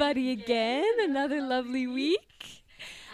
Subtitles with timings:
[0.00, 0.90] everybody again.
[1.00, 2.62] Another lovely week.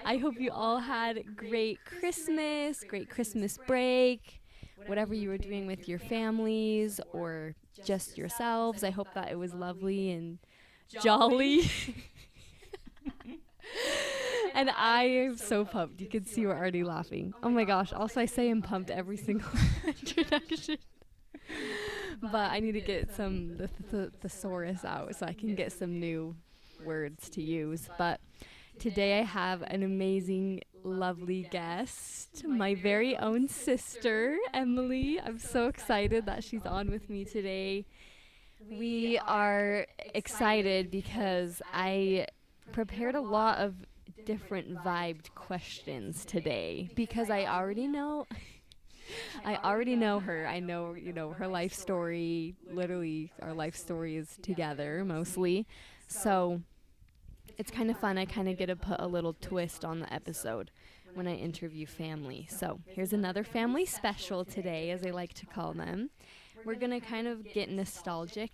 [0.05, 4.41] I hope you all had great Christmas, great Christmas break,
[4.87, 8.84] whatever you were doing with your families or just yourselves.
[8.84, 10.38] I hope that it was lovely and
[11.02, 11.69] jolly.
[14.55, 16.00] and I am so pumped.
[16.00, 17.34] You can see we're already laughing.
[17.42, 17.92] Oh my gosh.
[17.92, 19.50] Also, I say I'm pumped every single
[19.89, 20.78] introduction.
[22.23, 25.98] but I need to get some the th- thesaurus out so I can get some
[25.98, 26.37] new
[26.87, 27.89] words to use.
[27.99, 28.21] But
[28.79, 35.21] today I have an amazing, lovely guest, my very own sister, Emily.
[35.21, 37.87] I'm so excited that she's on with me today.
[38.70, 42.27] We are excited because I
[42.73, 43.75] prepared a lot of
[44.25, 48.27] different vibed questions today because I already know
[49.45, 50.47] I already know her.
[50.47, 52.56] I know, you know, her life story.
[52.71, 55.67] Literally, our life story is together mostly.
[56.09, 56.62] So
[57.59, 58.19] it's kind of fun.
[58.19, 60.71] I kind of get to put a little twist on the episode
[61.15, 62.47] when I interview family.
[62.51, 66.11] So here's another family special today, as I like to call them.
[66.65, 68.51] We're going to kind of get nostalgic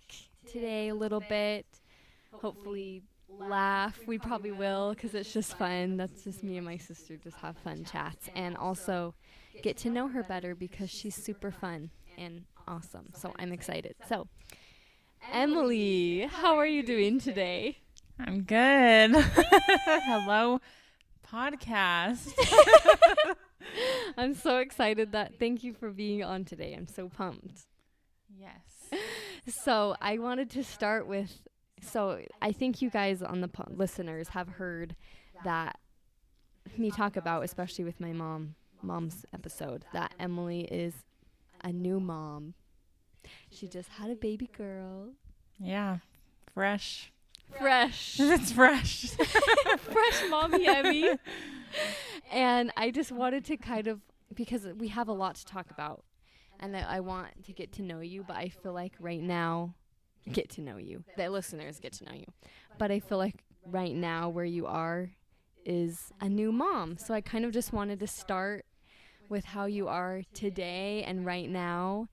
[0.49, 1.65] today a little bit.
[2.31, 3.99] Hopefully, laugh.
[4.07, 5.97] We probably will because it's just fun.
[5.97, 8.29] That's just me and my sister just have fun chats.
[8.35, 9.15] And also,
[9.61, 13.09] get to know her better because she's super fun and awesome.
[13.15, 13.95] So I'm excited.
[14.07, 14.27] So,
[15.31, 17.82] Emily, how are you doing today?
[18.19, 19.11] I'm good.
[19.15, 20.59] Hello,
[21.27, 22.31] podcast.
[24.17, 26.73] I'm so excited that thank you for being on today.
[26.73, 27.61] I'm so pumped.
[28.37, 29.01] Yes.
[29.47, 31.31] So, I wanted to start with
[31.81, 34.95] so I think you guys on the po- listeners have heard
[35.43, 35.77] that
[36.77, 40.93] me talk about especially with my mom mom's episode that Emily is
[41.63, 42.53] a new mom.
[43.49, 45.09] She just had a baby girl.
[45.59, 45.97] Yeah.
[46.53, 47.12] Fresh.
[47.59, 48.15] Fresh.
[48.19, 49.05] it's fresh.
[49.77, 51.09] Fresh mommy Emmy.
[52.31, 54.01] and I just wanted to kind of
[54.33, 56.03] because we have a lot to talk about
[56.59, 59.75] and I, I want to get to know you, but I feel like right now
[60.31, 61.03] get to know you.
[61.17, 62.25] The listeners get to know you.
[62.77, 65.11] But I feel like right now where you are
[65.65, 66.97] is a new mom.
[66.97, 68.65] So I kind of just wanted to start
[69.29, 72.07] with how you are today and right now.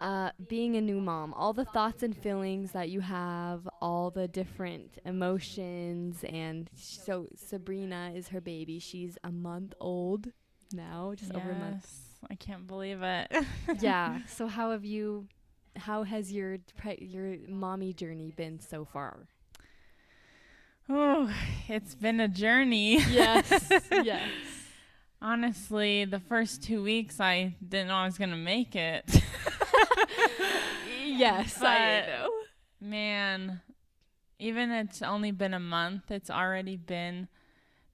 [0.00, 4.26] Uh, being a new mom, all the thoughts and feelings that you have, all the
[4.26, 8.78] different emotions, and so Sabrina is her baby.
[8.78, 10.28] She's a month old
[10.72, 11.42] now, just yes.
[11.42, 11.86] over a month.
[12.28, 13.32] I can't believe it.
[13.80, 14.20] yeah.
[14.28, 15.26] So how have you?
[15.76, 19.26] How has your pre- your mommy journey been so far?
[20.88, 21.32] Oh,
[21.68, 22.98] it's been a journey.
[23.10, 23.70] Yes.
[24.02, 24.28] yes.
[25.22, 29.04] Honestly, the first two weeks I didn't know I was gonna make it.
[31.04, 32.30] Yes, But- I know.
[32.82, 33.60] Man,
[34.38, 37.28] even it's only been a month, it's already been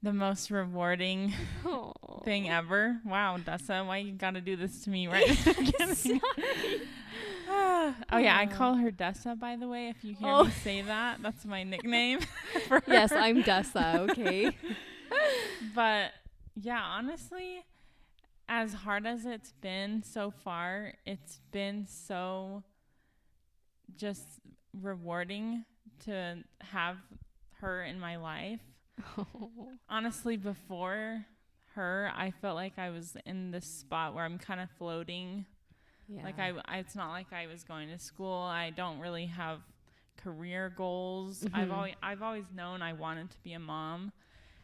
[0.03, 1.35] the most rewarding
[1.65, 2.21] Aw.
[2.25, 3.01] thing ever.
[3.05, 5.95] Wow, Dessa, why you gotta do this to me right at the beginning?
[5.97, 6.21] Sorry.
[7.49, 9.89] oh yeah, I call her Dessa by the way.
[9.89, 10.45] If you hear Oh.
[10.45, 12.21] me say that, that's my nickname.
[12.69, 13.11] for Yes.
[13.13, 14.09] I'm Dessa.
[14.11, 14.57] Okay.
[15.75, 16.11] But
[16.61, 17.65] yeah, honestly,
[18.49, 22.63] as hard as it's been so far, it's been so
[23.97, 24.27] just
[24.81, 25.65] rewarding
[26.05, 26.97] to have
[27.61, 28.61] her in my life.
[29.89, 31.25] Honestly, before
[31.75, 35.45] her, I felt like I was in this spot where I'm kind of floating.
[36.09, 36.23] yeah.
[36.25, 38.33] Like I, I, it's not like I was going to school.
[38.43, 39.61] I don't really have
[40.17, 41.45] career goals.
[41.53, 41.73] I've Mhm.
[41.73, 44.13] always, I've always known I wanted to be a mom,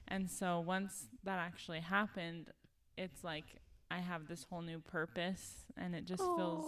[0.09, 2.50] and so once that actually happened,
[2.97, 3.44] it's like
[3.92, 6.65] I have this whole new purpose, and it just feels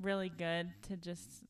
[0.00, 1.44] really good to just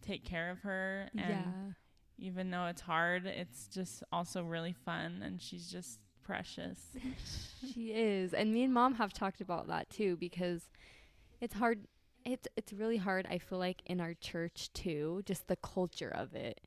[0.00, 1.08] take care of her.
[1.16, 1.72] And yeah.
[2.18, 6.78] even though it's hard, it's just also really fun, and she's just precious.
[7.74, 8.34] She is.
[8.34, 10.62] And me and mom have talked about that too because
[11.40, 11.88] it's hard
[12.24, 16.36] it's it's really hard I feel like in our church too, just the culture of
[16.36, 16.60] it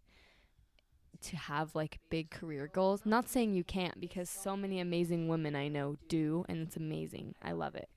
[1.24, 3.02] to have like big career goals.
[3.06, 7.36] Not saying you can't because so many amazing women I know do and it's amazing.
[7.42, 7.90] I love it.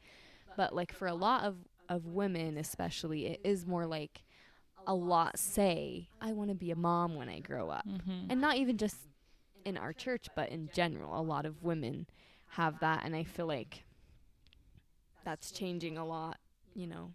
[0.57, 1.57] But like for a lot of
[1.89, 4.23] of women especially, it is more like
[4.87, 8.41] a lot say, I want to be a mom when I grow up hmm and
[8.41, 8.97] not even just
[9.65, 12.07] in our church but in general a lot of women
[12.49, 13.85] have that and i feel like
[15.25, 16.37] that's changing a lot
[16.75, 17.13] you know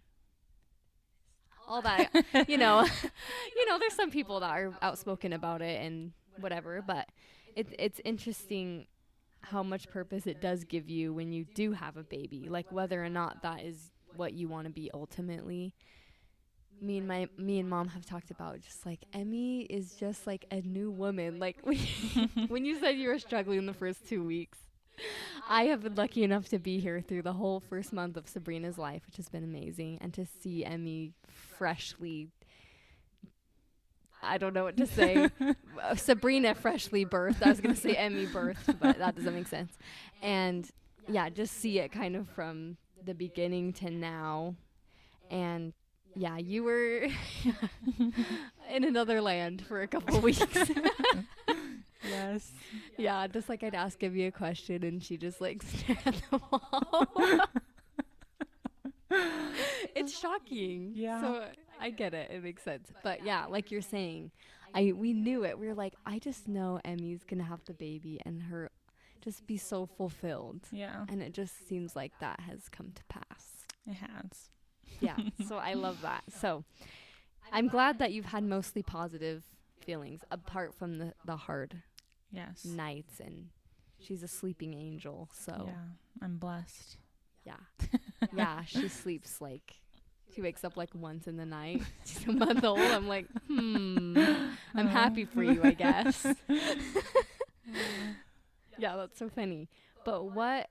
[1.70, 2.10] all that
[2.48, 2.84] you know
[3.56, 7.08] you know there's some people that are outspoken about it and whatever but
[7.56, 8.86] it's it's interesting
[9.42, 13.02] how much purpose it does give you when you do have a baby like whether
[13.02, 15.72] or not that is what you want to be ultimately
[16.82, 20.46] me and my me and mom have talked about just like Emmy is just like
[20.50, 21.38] a new woman.
[21.38, 21.58] Like
[22.48, 24.58] when you said you were struggling the first two weeks,
[25.48, 28.78] I have been lucky enough to be here through the whole first month of Sabrina's
[28.78, 31.12] life, which has been amazing, and to see Emmy
[31.58, 32.28] freshly.
[34.22, 35.28] I don't know what to say.
[35.82, 37.42] Uh, Sabrina freshly birthed.
[37.42, 39.78] I was gonna say Emmy birthed, but that doesn't make sense.
[40.22, 40.68] And
[41.08, 44.56] yeah, just see it kind of from the beginning to now,
[45.30, 45.72] and
[46.14, 47.06] yeah, you were
[48.70, 50.44] in another land for a couple weeks.
[52.10, 52.52] Yes.
[52.96, 56.40] yeah, just like I'd ask Gibby a question and she just like stare at the
[56.50, 57.40] wall.
[59.94, 60.92] it's shocking.
[60.94, 61.20] Yeah.
[61.20, 61.44] So
[61.80, 62.30] I get it.
[62.30, 62.88] It makes sense.
[63.02, 64.30] But yeah, like you're saying,
[64.74, 65.58] I we knew it.
[65.58, 68.70] We were like, I just know Emmy's gonna have the baby and her
[69.20, 70.60] just be so fulfilled.
[70.72, 71.04] Yeah.
[71.08, 73.66] And it just seems like that has come to pass.
[73.86, 74.50] It has.
[75.00, 75.16] Yeah.
[75.46, 76.24] so I love that.
[76.40, 76.64] So
[77.52, 79.44] I'm glad that you've had mostly positive
[79.80, 81.82] feelings apart from the, the hard
[82.32, 82.64] Yes.
[82.64, 83.48] nights and
[83.98, 85.28] she's a sleeping angel.
[85.32, 85.74] So Yeah.
[86.22, 86.96] I'm blessed.
[87.44, 87.56] yeah.
[88.34, 89.74] Yeah, she sleeps like
[90.34, 91.82] she wakes up like once in the night.
[92.04, 92.78] She's a month old.
[92.78, 94.16] I'm like, hmm.
[94.74, 96.24] I'm happy for you, I guess.
[98.78, 99.68] yeah, that's so funny.
[100.04, 100.68] But what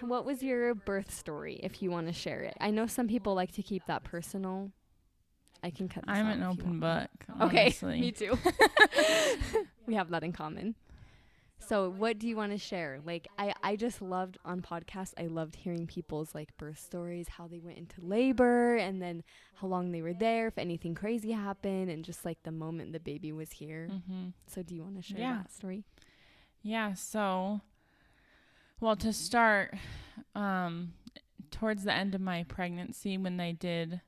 [0.00, 2.56] what was your birth story if you want to share it?
[2.60, 4.72] I know some people like to keep that personal.
[5.62, 7.08] I can cut this I'm an open book.
[7.42, 8.38] Okay, me too.
[9.86, 10.74] we have that in common.
[11.60, 13.00] So, what do you want to share?
[13.04, 17.46] Like, I, I just loved on podcasts, I loved hearing people's like birth stories, how
[17.48, 19.22] they went into labor, and then
[19.56, 23.00] how long they were there, if anything crazy happened, and just like the moment the
[23.00, 23.88] baby was here.
[23.90, 24.28] Mm-hmm.
[24.46, 25.36] So, do you want to share Yeah.
[25.42, 25.84] that story?
[26.62, 27.60] Yeah, so
[28.80, 29.74] well to start
[30.34, 30.92] um
[31.50, 34.00] towards the end of my pregnancy when they did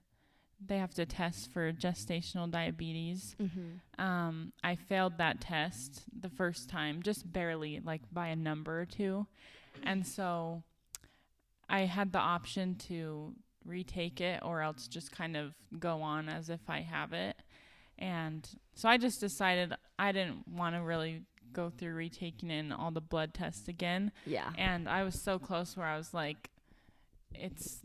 [0.65, 3.37] they have to test for gestational diabetes.
[3.41, 4.03] Mm-hmm.
[4.05, 8.87] Um I failed that test the first time just barely like by a number or
[8.87, 9.27] two.
[9.83, 10.63] And so
[11.69, 13.35] I had the option to
[13.65, 17.37] retake it or else just kind of go on as if I have it.
[17.99, 21.23] And so I just decided I didn't want to really
[21.53, 24.13] go through retaking in all the blood tests again.
[24.27, 24.51] Yeah.
[24.57, 26.51] And I was so close where I was like,
[27.35, 27.81] it's,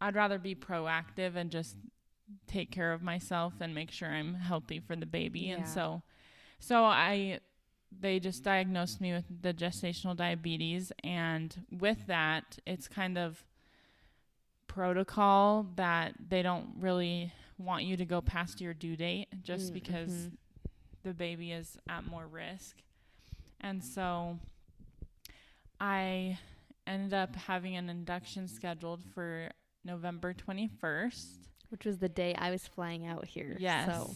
[0.00, 1.76] I'd rather be proactive and just
[2.52, 5.40] take care of myself and make sure I'm healthy for the baby.
[5.40, 5.54] Yeah.
[5.56, 6.02] And so,
[6.58, 7.40] so I,
[8.00, 10.92] they just diagnosed me with the gestational diabetes.
[11.02, 13.44] And with that, it's kind of
[14.66, 19.74] protocol that they don't really want you to go past your due date just Mm,
[19.74, 20.32] because mhm.
[21.02, 22.76] the baby is at more risk.
[23.60, 24.38] And so
[25.80, 26.38] I
[26.86, 29.50] ended up having an induction scheduled for
[29.84, 31.48] November 21st.
[31.72, 33.56] Which was the day I was flying out here.
[33.58, 33.86] Yes.
[33.86, 34.14] So.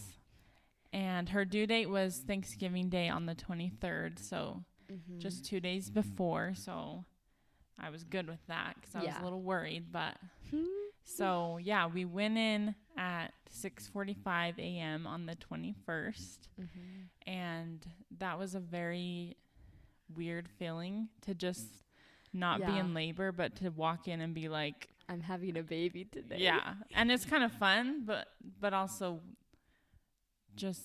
[0.93, 5.19] And her due date was Thanksgiving Day on the 23rd, so Mhm.
[5.19, 6.55] just two days before.
[6.55, 7.05] So
[7.79, 9.91] I was good with that because I was a little worried.
[9.91, 10.17] But
[11.05, 15.07] so yeah, we went in at 6:45 a.m.
[15.07, 16.49] on the 21st.
[16.61, 17.09] Mhm.
[17.27, 17.87] and
[18.19, 19.37] that was a very
[20.15, 21.83] weird feeling to just
[22.33, 26.05] not be in labor but to walk in and be like I'm having a baby
[26.05, 26.37] today.
[26.39, 28.27] yeah and it's kind of fun but
[28.61, 29.21] but also
[30.57, 30.83] just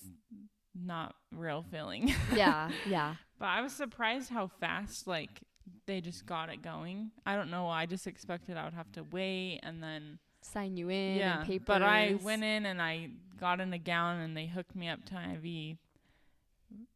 [0.76, 2.70] not real feeling yeah.
[2.88, 3.16] Yeah.
[3.40, 5.42] but i was surprised how fast like
[5.86, 9.04] they just got it going i don't know i just expected i would have to
[9.04, 11.18] wait and then Sign you in.
[11.18, 13.10] yeah but i went in and i
[13.40, 15.78] got in a gown and they hooked me up to iv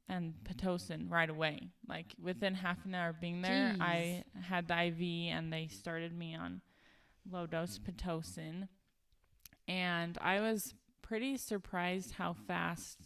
[0.07, 4.83] and pitocin right away like within half an hour of being there i had the
[4.85, 5.01] iv
[5.31, 6.61] and they started me on
[7.31, 8.67] low dose pitocin
[9.67, 12.99] and i was pretty surprised how fast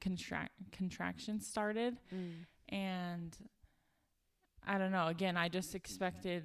[0.00, 2.46] contract contractions started Mm.
[2.68, 3.36] and
[4.68, 5.06] I don't know.
[5.06, 6.42] Again, I just expected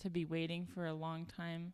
[0.00, 1.72] to be waiting for a long time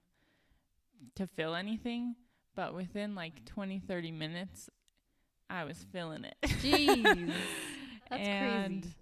[1.17, 2.15] to feel anything,
[2.55, 4.71] but within like 20, 30 minutes,
[5.51, 6.37] I was feeling it.
[6.63, 7.33] Jeez.
[8.11, 8.95] That's and crazy.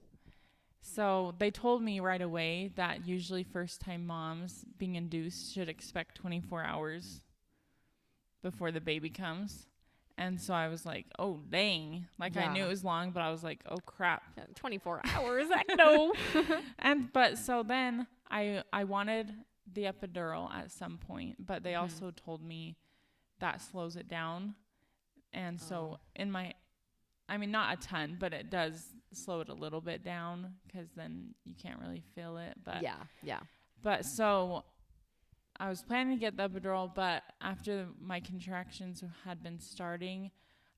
[0.97, 6.15] So they told me right away that usually first time moms being induced should expect
[6.17, 7.21] 24 hours
[8.43, 9.67] before the baby comes.
[10.19, 12.07] And so I was like, oh, dang.
[12.19, 14.23] Like I knew it was long, but I was like, oh, crap.
[14.55, 15.47] 24 hours.
[15.53, 16.15] I know.
[16.79, 19.35] and but so then I I wanted
[19.75, 21.83] the epidural at some point, but they Mhm.
[21.83, 22.77] also told me
[23.41, 24.55] that slows it down.
[25.35, 25.67] And Oh.
[25.69, 26.55] so in my
[27.29, 30.89] I mean not a ton, but it does slow it a little bit down cuz
[30.97, 33.05] then you can't really feel it, but yeah.
[33.23, 33.41] Yeah.
[33.83, 34.65] but so
[35.59, 40.31] I was planning to get the epidural, but after my contractions had been starting,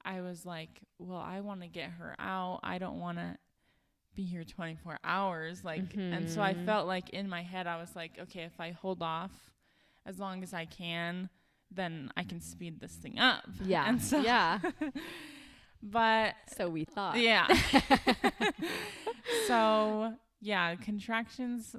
[0.04, 2.60] I was like, well, I want to get her out.
[2.62, 3.36] I don't want to
[4.14, 6.64] be here 24 hours like and so I Mhm.
[6.64, 9.32] felt like in my head I was like, okay, if I hold off
[10.06, 11.28] as long as I can,
[11.70, 13.44] then I can speed this thing up.
[13.64, 13.88] Yeah.
[13.88, 14.58] And so yeah.
[15.82, 17.18] but So we thought.
[17.18, 17.46] yeah.
[19.46, 21.76] so, yeah, contractions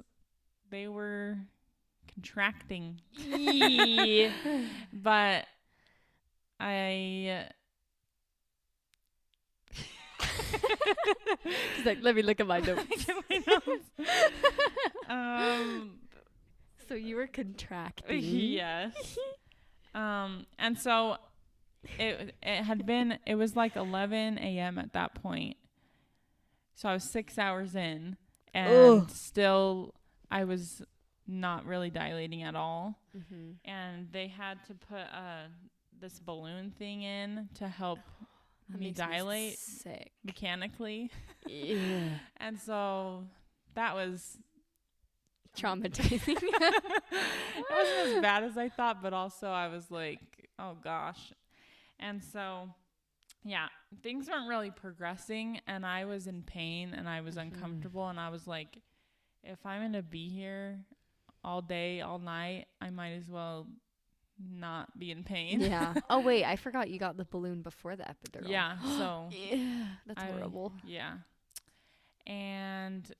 [0.70, 1.38] they were
[2.12, 3.00] contracting.
[4.92, 5.44] but
[6.58, 7.46] I
[11.76, 13.08] She's like, let me look at my notes.
[13.08, 13.90] At my notes.
[15.08, 15.92] um
[16.88, 18.18] so you were contracting.
[18.20, 19.18] yes.
[19.94, 21.16] Um and so
[21.98, 24.78] it it had been it was like 11 a.m.
[24.78, 25.56] at that point.
[26.74, 28.16] So I was 6 hours in
[28.54, 29.10] and Ugh.
[29.10, 29.94] still
[30.30, 30.82] I was
[31.26, 33.50] not really dilating at all Mm-hmm.
[33.68, 35.48] and they had to put uh
[36.00, 37.98] this balloon thing in to help
[38.68, 40.12] me dilate sick.
[40.24, 41.10] mechanically.
[41.46, 42.08] Yeah.
[42.36, 43.24] And so
[43.74, 44.38] that was
[45.56, 46.20] Traumatizing.
[46.42, 50.20] it wasn't as bad as I thought, but also I was like,
[50.58, 51.32] oh gosh.
[52.00, 52.74] And so,
[53.44, 53.68] yeah,
[54.02, 57.42] things weren't really progressing, and I was in pain and I was Mhm.
[57.52, 58.82] uncomfortable, and I was like,
[59.44, 60.84] if I'm gonna be here
[61.44, 63.66] all day, all night, I might as well
[64.38, 65.60] not be in pain.
[65.60, 65.94] yeah.
[66.10, 68.48] Oh wait, I forgot you got the balloon before the epidural.
[68.48, 69.86] Yeah, so Yeah.
[70.06, 70.72] That's I- horrible.
[70.84, 71.18] Yeah.
[72.26, 73.10] And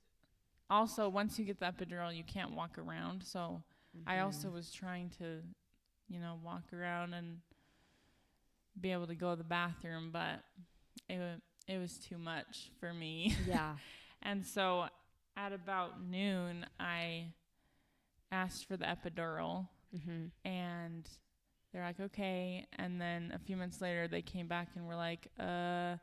[0.69, 3.23] also, once you get the epidural, you can't walk around.
[3.23, 3.61] So
[4.07, 4.55] I also Mm-hmm.
[4.55, 5.41] was trying to,
[6.07, 7.41] you know, walk around and
[8.79, 10.43] be able to go to the bathroom, but
[11.09, 11.19] it
[11.67, 13.35] it was too much for me.
[13.47, 13.75] Yeah.
[14.21, 14.85] and so
[15.37, 17.27] at about noon, I
[18.31, 20.27] asked for the epidural, Mm-hmm.
[20.47, 21.09] and
[21.73, 22.65] they're like, okay.
[22.79, 25.97] And then a few minutes later, they came back and were like, uh,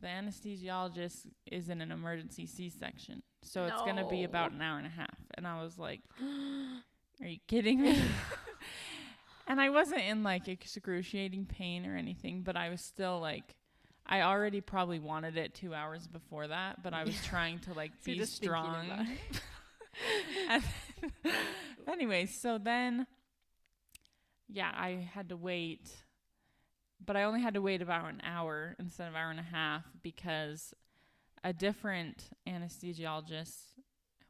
[0.00, 4.86] the anesthesiologist is in an emergency C-section, so it's gonna be about an hour and
[4.86, 5.18] a half.
[5.34, 6.00] And I was like,
[7.22, 7.98] are you kidding me?
[9.46, 13.56] and I wasn't in like excruciating pain or anything, but I was still like,
[14.06, 17.92] I already probably wanted it two hours before that, but I was trying to like
[18.04, 18.86] be strong.
[20.48, 23.06] and so then,
[24.48, 25.90] yeah, I had to wait,
[27.04, 29.84] but I only had to wait about an hour instead of hour and a half
[30.02, 30.74] because
[31.44, 33.54] a different anesthesiologist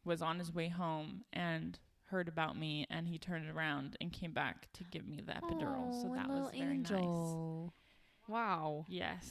[0.04, 4.32] was on his way home and heard about me and he turned around and came
[4.32, 5.92] back to give me the epidural.
[6.02, 6.90] so Oh, that was very nice.
[6.92, 7.72] angel.
[8.28, 8.84] Wow.
[8.88, 9.26] Yes.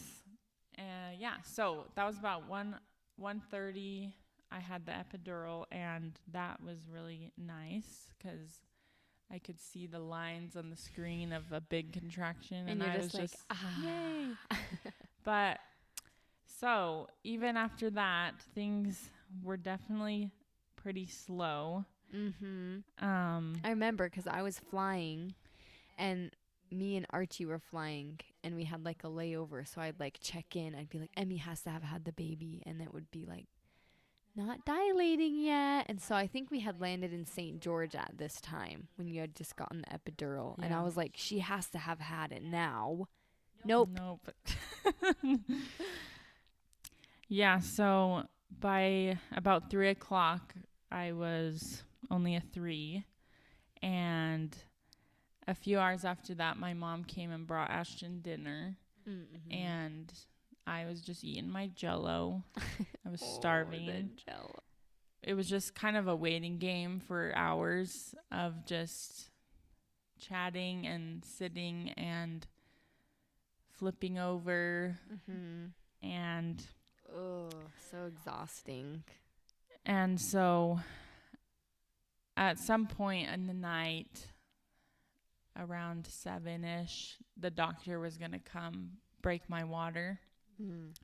[0.77, 0.81] Uh,
[1.17, 1.35] yeah.
[1.43, 2.75] So that was about one
[3.17, 4.13] one thirty.
[4.51, 8.61] I had the epidural, and that was really nice because
[9.31, 12.91] I could see the lines on the screen of a big contraction, And and, you're
[12.91, 13.83] I just was like, just ah.
[13.83, 14.57] yay.
[15.23, 15.59] but
[16.45, 19.09] so even after that, things
[19.43, 20.31] were definitely
[20.75, 21.85] pretty slow.
[22.15, 23.05] Mm-hmm.
[23.05, 25.33] Um, I remember because I was flying,
[25.97, 26.31] and
[26.71, 29.67] me and Archie were flying, and we had like a layover.
[29.67, 30.75] So I'd like check in.
[30.75, 33.47] I'd be like, Emmy has to have had the baby, and it would be like
[34.35, 35.85] not dilating yet.
[35.87, 37.59] And so I think we had landed in St.
[37.59, 41.13] George at this time when you had just gotten the epidural, and I was like,
[41.15, 43.07] she has to have had it now.
[43.63, 43.89] Nope.
[43.97, 44.29] Nope.
[47.27, 48.23] yeah, so
[48.59, 50.53] by about three o'clock,
[50.91, 53.03] I was only a three.
[53.81, 54.55] And
[55.47, 58.77] a few hours after that, my mom came and brought Ashton dinner.
[59.07, 59.51] Mm-hmm.
[59.53, 60.13] And
[60.65, 62.43] I was just eating my jello.
[63.05, 64.11] I was Oh, starving.
[65.21, 69.29] it was just kind of a waiting game for hours of just
[70.19, 72.47] chatting and sitting and
[73.77, 75.65] flipping over Mm-hmm.
[76.07, 76.65] and
[77.15, 77.49] Oh,
[77.91, 79.03] so exhausting.
[79.85, 80.79] and so
[82.37, 84.27] at some point in the night
[85.57, 90.19] around 7ish the doctor was going to come break my water
[90.61, 90.95] Mm.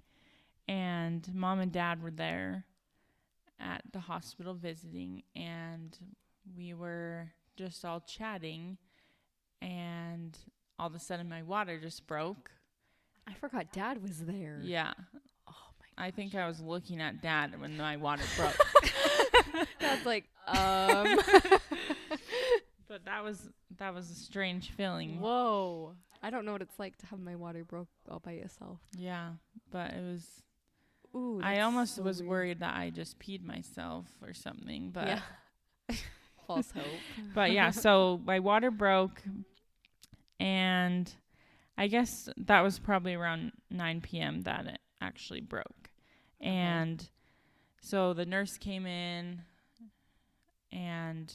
[0.70, 2.64] and mom and dad were there
[3.60, 5.98] at the hospital visiting and
[6.58, 8.78] we were just all chatting
[9.62, 10.38] and
[10.80, 12.50] all of a sudden my water just broke
[13.28, 14.60] I forgot Dad was there.
[14.64, 14.94] yeah
[15.50, 15.54] Oh
[15.98, 16.06] my.
[16.08, 18.58] i think i was looking at dad when my water broke
[19.80, 21.20] Dad's like, um.
[22.88, 25.94] but that was that was a strange feeling Whoa.
[26.22, 28.80] I don't know what it's like to have my water broke all by itself.
[28.98, 29.30] yeah
[29.72, 30.26] but it was
[31.16, 31.40] Ooh.
[31.42, 32.30] i almost so was weird.
[32.30, 35.22] worried that i just peed myself or something but yeah.
[36.48, 36.84] False hope.
[37.34, 39.22] but yeah, so my water broke,
[40.40, 41.14] and
[41.78, 44.42] I guess that was probably around 9 p.m.
[44.42, 45.90] that it actually broke.
[46.42, 47.08] And
[47.82, 49.42] so the nurse came in,
[50.72, 51.34] and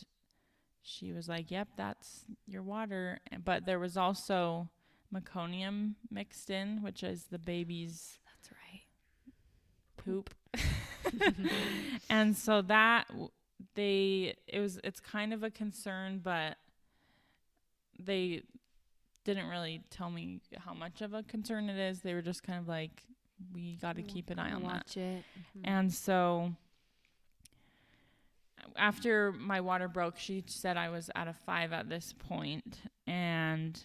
[0.83, 4.71] she was like, "Yep, that's your water." But there was also
[5.15, 8.83] meconium mixed in, which is the baby's That's right.
[9.97, 10.35] poop.
[12.11, 13.31] and so that w-
[13.75, 16.57] they it was it's kind of a concern but
[17.99, 18.43] they
[19.25, 22.59] didn't really tell me how much of a concern it is they were just kind
[22.59, 23.03] of like
[23.53, 25.25] we got to keep an eye on that Watch it.
[25.57, 25.61] Mhm.
[25.65, 26.53] and so
[28.77, 33.83] after my water broke, she said I was at a five at this point, and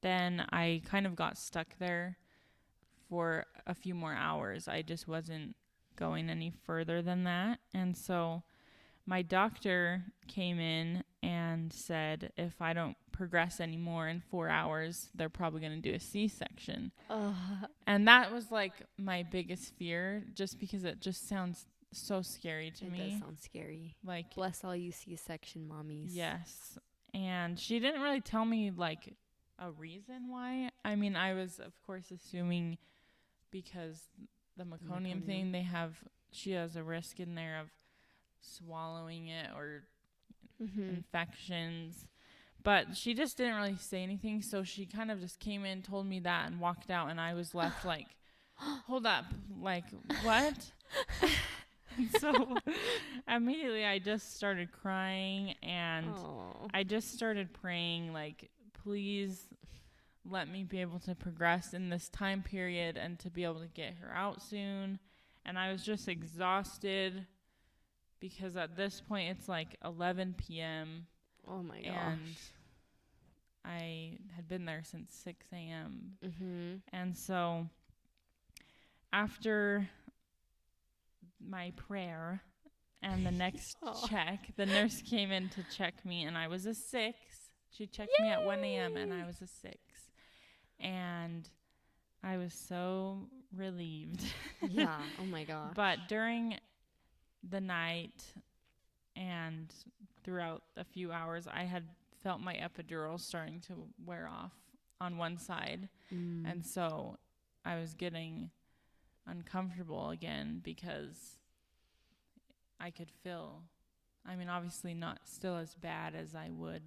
[0.00, 2.18] then I kind of got stuck there
[3.08, 4.68] for a few more hours.
[4.68, 5.56] I just wasn't
[5.96, 7.58] going any further than that.
[7.74, 8.42] And so
[9.08, 15.30] my doctor came in and said if I don't progress anymore in four hours, they're
[15.30, 16.92] probably going to do a C section.
[17.86, 22.84] And that was like my biggest fear, just because it just sounds so scary to
[22.84, 22.98] it me.
[23.12, 23.96] does sound scary.
[24.04, 26.08] Like, Bless all you C-section mommies.
[26.10, 26.78] yes.
[27.14, 29.14] And she didn't really tell me like
[29.58, 30.68] a reason why.
[30.84, 32.76] I mean, I was, of course, assuming
[33.50, 34.02] because
[34.58, 35.24] the meconium meconium.
[35.26, 35.96] thing, they have,
[36.30, 37.68] she has a risk in there of
[38.40, 39.84] swallowing it or
[40.62, 40.94] Mm-hmm.
[40.96, 42.06] infections.
[42.62, 46.06] But she just didn't really say anything, so she kind of just came in, told
[46.06, 48.08] me that, and walked out, and I was left like,
[48.56, 49.26] "Hold up,
[49.60, 49.84] like
[50.22, 50.72] what?"
[52.10, 52.58] So
[53.26, 56.68] immediately, I just started crying, and Oh.
[56.72, 58.50] I just started praying, like,
[58.84, 59.48] "Please
[60.24, 63.68] let me be able to progress in this time period, and to be able to
[63.68, 64.98] get her out soon."
[65.44, 67.26] And I was just exhausted
[68.20, 71.06] because at this point it's like 11 p.m
[71.46, 71.92] Oh my gosh.
[71.94, 72.20] and
[73.64, 76.12] I had been there since 6 a.m.
[76.24, 76.74] mm-hmm.
[76.92, 77.66] And so
[79.12, 79.88] after
[81.44, 82.42] my prayer
[83.02, 84.06] and the next Aw.
[84.08, 87.16] check, the nurse came in to check me, and I was a six.
[87.70, 89.78] She checked me at 1 a.m., and I was a six.
[90.80, 91.48] And
[92.24, 94.24] I was so relieved.
[94.68, 94.96] yeah.
[95.20, 95.72] Oh my gosh.
[95.74, 96.56] But during
[97.42, 98.24] the night
[99.16, 99.72] and
[100.24, 101.84] throughout a few hours, I had
[102.22, 103.74] felt my epidural starting to
[104.04, 104.52] wear off
[105.00, 105.88] on one side.
[106.12, 106.50] Mm.
[106.50, 107.16] And so
[107.64, 108.50] I was getting
[109.26, 111.38] uncomfortable again because
[112.80, 113.62] I could feel,
[114.26, 116.82] I mean, obviously not still as bad as I would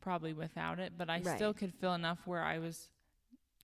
[0.00, 1.36] probably without it, but I Right.
[1.36, 2.88] still could feel enough where I was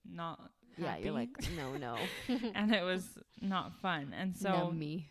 [0.03, 1.97] not yeah, happy you're like, no, no.
[2.53, 4.13] and it was not fun.
[4.17, 5.09] And so Numb me.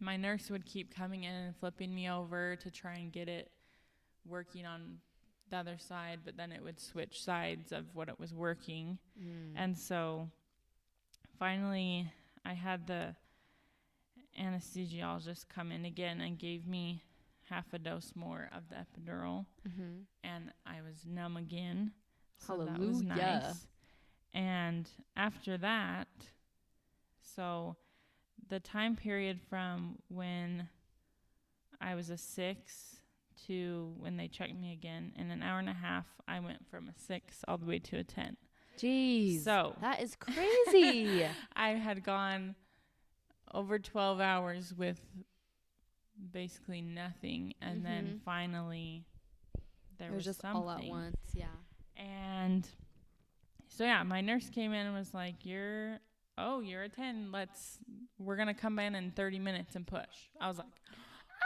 [0.00, 3.50] My nurse would keep coming in and flipping me over to try and get it
[4.26, 4.98] working on
[5.50, 8.98] the other side, but then it would switch sides of what it was working.
[9.20, 9.52] Mm.
[9.56, 10.28] And so
[11.38, 12.10] finally,
[12.44, 13.14] I had the
[14.40, 17.02] anesthesiologist come in again and gave me
[17.48, 20.02] half a dose more of the epidural, mm-hmm.
[20.22, 21.92] and I was numb again.
[22.46, 23.66] So that was nice.
[24.32, 26.06] And after that,
[27.34, 27.76] so
[28.50, 30.68] the time period from when
[31.80, 32.96] I was a six
[33.46, 36.88] to when they checked me again, in an hour and a half, I went from
[36.88, 38.36] a six all the way to a 10.
[38.78, 39.42] Jeez.
[39.44, 41.26] So that is crazy.
[41.56, 42.54] I had gone
[43.54, 45.00] over 12 hours with
[46.32, 47.54] basically nothing.
[47.62, 48.22] And then Mhm.
[48.24, 49.04] finally,
[49.98, 50.62] there it was, was just something.
[50.62, 51.16] all at once.
[51.34, 51.46] Yeah.
[51.96, 52.68] And
[53.68, 56.00] so yeah, my nurse came in and was like, "You're
[56.38, 57.30] oh, you're a 10.
[57.32, 57.78] Let's
[58.18, 60.66] we're going to come in in 30 minutes and push." I was like,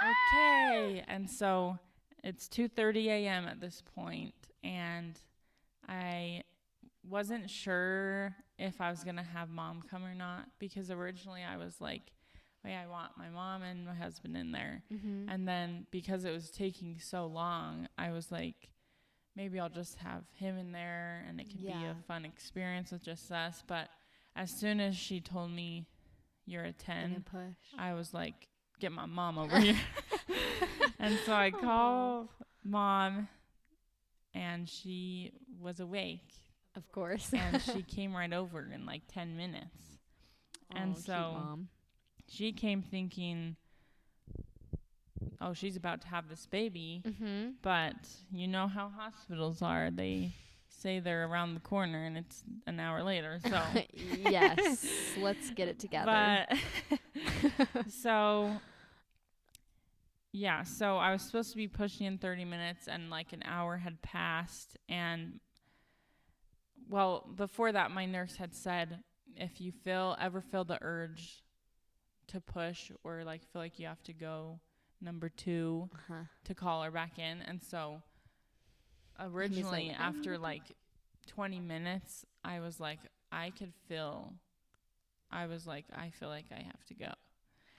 [0.02, 1.78] "Okay." And so
[2.22, 3.46] it's 2:30 a.m.
[3.46, 5.18] at this point and
[5.88, 6.42] I
[7.08, 11.58] wasn't sure if I was going to have mom come or not because originally I
[11.58, 12.12] was like,
[12.64, 15.28] "Wait, I want my mom and my husband in there." Mm-hmm.
[15.28, 18.70] And then because it was taking so long, I was like,
[19.36, 23.02] maybe I'll just have him in there and it can be a fun experience with
[23.02, 23.62] just us.
[23.66, 23.88] But
[24.36, 25.86] as soon as she told me
[26.46, 27.54] you're a 10, push.
[27.78, 28.48] I was like,
[28.80, 29.78] get my mom over here.
[30.98, 32.28] and so I called
[32.64, 33.28] mom
[34.34, 36.32] and she was awake
[36.76, 37.32] Of course.
[37.32, 39.98] and she came right over in like 10 minutes.
[40.74, 41.58] and Oh, cute so-.
[42.26, 43.56] She came thinking,
[45.40, 47.02] oh, she's about to have this baby.
[47.06, 47.50] Mm-hmm.
[47.62, 47.94] But
[48.32, 49.90] you know how hospitals are.
[49.90, 50.32] They
[50.84, 53.40] say they're around the corner and it's an hour later.
[53.48, 53.60] So
[54.30, 54.86] yes.
[55.18, 56.46] Let's get it together.
[56.46, 58.50] but so
[60.32, 63.78] yeah, so I was supposed to be pushing in 30 minutes and like an hour
[63.78, 65.40] had passed and
[66.90, 68.98] well, before that my nurse had said
[69.36, 71.42] if you feel ever feel the urge
[72.28, 74.60] to push or like feel like you have to go
[75.00, 76.24] number 2 Uh-huh.
[76.44, 78.02] to call her back in and so
[79.20, 80.62] originally "I'm after ready." like
[81.26, 82.98] 20 minutes I was like
[83.32, 84.34] I could feel
[85.30, 87.12] I was like I feel like I have to go.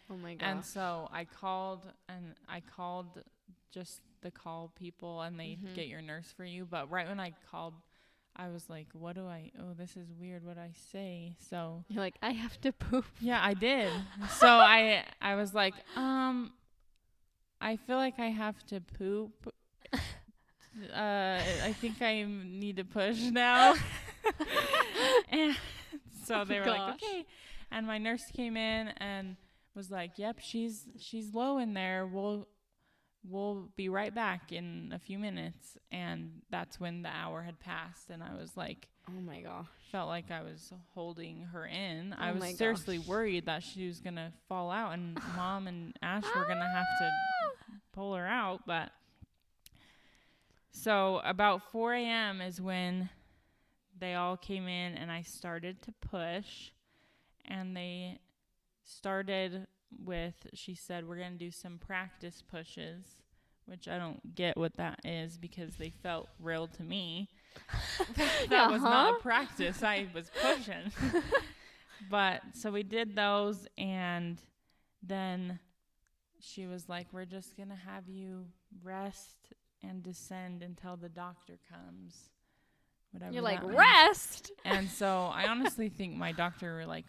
[0.10, 0.46] Oh my god!
[0.48, 3.24] And so I called and I called
[3.72, 5.74] just the call people and they Mhm.
[5.74, 6.66] get your nurse for you.
[6.66, 7.74] But right when I called,
[8.36, 11.36] I was like, what do I, oh, this is weird what I say.
[11.50, 13.06] So You're like, I have to poop.
[13.20, 13.92] yeah, I did.
[14.40, 16.54] so I, I was like, um,
[17.62, 19.54] I feel like I have to poop.
[20.94, 23.76] Uh, I think I need to push now.
[25.30, 25.56] and
[26.26, 27.26] so they were like, okay.
[27.72, 29.38] And my nurse came in and
[29.76, 32.06] was like, "Yep, she's she's low in there.
[32.06, 32.48] We'll
[33.28, 38.10] we'll be right back in a few minutes." And that's when the hour had passed,
[38.10, 39.68] and I was like, Oh my gosh.
[39.92, 42.14] felt like I was holding her in.
[42.14, 43.08] I Oh was seriously gosh.
[43.08, 47.12] worried that she was gonna fall out, and mom and Ash were gonna have to
[47.94, 48.62] pull her out.
[48.66, 48.92] But
[50.78, 52.42] so about 4 a.m.
[52.42, 53.10] is when
[53.98, 56.72] they all came in, and I started to push,
[57.46, 58.20] and they
[58.84, 59.68] started
[60.04, 60.34] with.
[60.54, 63.22] She said, "We're gonna do some practice pushes."
[63.68, 67.30] Which I don't get what that is because they felt real to me
[68.50, 69.18] that was not Uh-huh.
[69.18, 69.82] a practice.
[69.82, 70.92] I was pushing.
[72.12, 74.40] but so we did those and
[75.02, 75.58] then
[76.40, 78.46] she was like, We're just gonna have you
[78.84, 79.52] rest
[79.88, 82.30] and descend until the doctor comes.
[83.12, 83.34] Whatever.
[83.34, 84.52] You're like, rest.
[84.66, 87.06] And so I honestly think my doctor like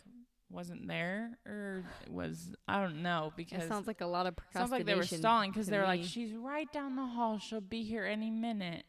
[0.51, 4.69] wasn't there or was I don't know because It sounds like a lot of procrastination.
[4.69, 6.05] sounds like they were stalling because they were like.
[6.05, 8.85] She's right down the hall, she'll be here any minute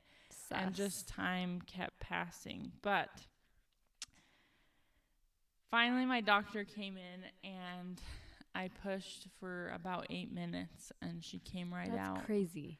[0.52, 2.72] and just time kept passing.
[2.82, 3.10] But
[5.72, 8.00] finally, my doctor came in and
[8.56, 12.26] I pushed for about eight minutes, and she came right That's out.
[12.26, 12.80] crazy.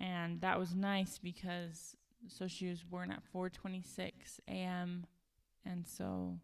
[0.00, 5.06] And that was nice because so she was born at 4:26 a.m.
[5.64, 6.38] and so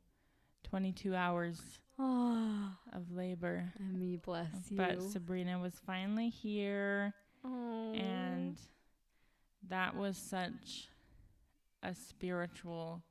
[0.64, 1.60] 22 hours
[1.98, 3.72] Oh, of labor.
[3.78, 4.76] And me bless you.
[4.76, 7.14] But Sabrina was finally here.
[7.44, 7.92] oh.
[7.94, 8.58] and
[9.68, 10.88] that was such
[11.82, 13.02] a spiritual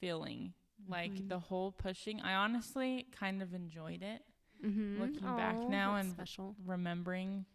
[0.00, 0.52] feeling
[0.88, 1.28] like Mhm.
[1.28, 4.22] the whole pushing i honestly kind of enjoyed it
[4.62, 4.98] Mhm.
[5.00, 6.54] looking back now and special.
[6.64, 7.46] remembering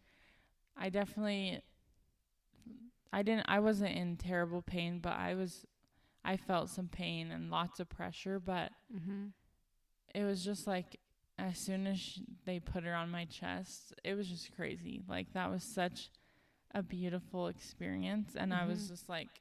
[0.76, 1.62] i definitely
[3.12, 5.66] i didn't i wasn't in terrible pain but i was
[6.24, 9.26] i felt some pain and lots of pressure but Mm-hmm.
[10.14, 10.98] it was just like
[11.38, 15.02] as soon as sh- they put her on my chest, it was just crazy.
[15.08, 16.10] Like that was such
[16.74, 18.88] a beautiful experience, and I was Mhm.
[18.88, 19.40] just like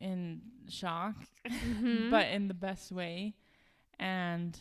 [0.00, 1.14] in shock,
[1.48, 2.10] Mhm.
[2.10, 3.34] but in the best way.
[3.98, 4.58] And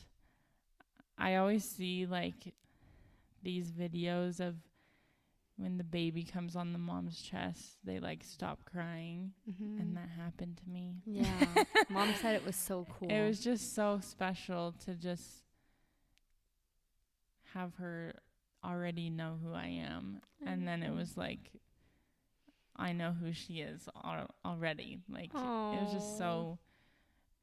[1.17, 2.54] I always see like
[3.43, 4.56] these videos of
[5.59, 9.79] when the baby comes on the mom's chest, they like stop crying, Mhm.
[9.79, 11.01] and that happened to me.
[11.05, 13.09] yeah, mom said it was so cool.
[13.09, 15.43] It was just so special to just
[17.53, 18.13] have her
[18.63, 20.21] already know who I am.
[20.45, 21.51] And then it was like,
[22.75, 24.99] I know who she is al- already.
[25.09, 26.59] Like, it was just so,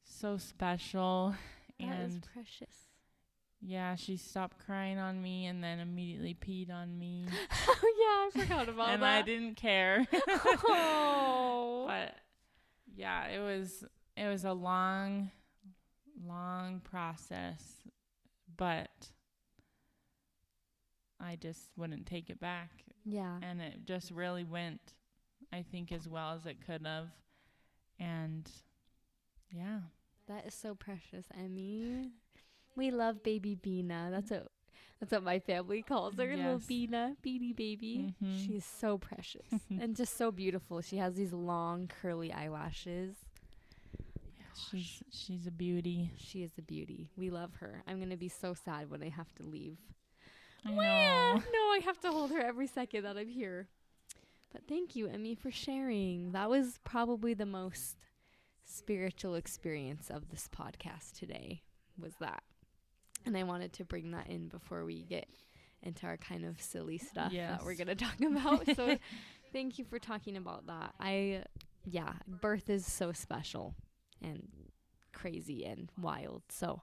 [0.03, 1.35] so special.
[1.79, 2.86] That and precious.
[3.61, 7.27] Yeah, she stopped crying on me and then immediately peed on me.
[7.67, 9.07] oh yeah, I forgot about and that.
[9.07, 10.05] And I didn't care.
[10.67, 11.85] oh.
[11.87, 12.15] but
[12.95, 13.83] yeah, it was
[14.15, 15.31] it was a long,
[16.25, 17.61] long process,
[18.55, 19.09] but
[21.19, 22.71] I just wouldn't take it back,
[23.05, 23.37] yeah.
[23.41, 24.93] and it just really went,
[25.51, 27.09] I think, as well as it could have,
[27.99, 28.49] and
[29.51, 29.79] yeah,
[30.27, 32.11] That is so precious, Emmy.
[32.77, 34.07] We love baby Bina.
[34.11, 34.47] That's what
[34.99, 36.65] that's what my family calls her, little Yes.
[36.65, 38.13] Bina, Beanie baby.
[38.23, 38.45] Mhm.
[38.45, 40.81] She's so precious and just so beautiful.
[40.81, 43.15] She has these long curly eyelashes.
[44.71, 46.11] she's she's a beauty.
[46.17, 47.09] She is a beauty.
[47.17, 47.83] We love her.
[47.87, 49.77] I'm gonna be so sad when I have to leave.
[50.65, 50.81] I Wah!
[50.83, 51.43] know.
[51.53, 53.67] No, I have to hold her every second that I'm here.
[54.51, 56.31] But thank you, Emmy, for sharing.
[56.31, 57.97] That was probably the most
[58.65, 61.61] spiritual experience of this podcast today.
[62.01, 62.43] Was that?
[63.27, 65.27] And I wanted to bring that in before we get
[65.83, 68.65] into our kind of silly stuff that we're gonna talk about.
[68.75, 68.97] so
[69.53, 70.93] thank you for talking about that.
[70.99, 71.43] I
[71.85, 73.75] yeah, birth is so special
[74.21, 74.47] and
[75.13, 76.43] crazy and wild.
[76.49, 76.81] So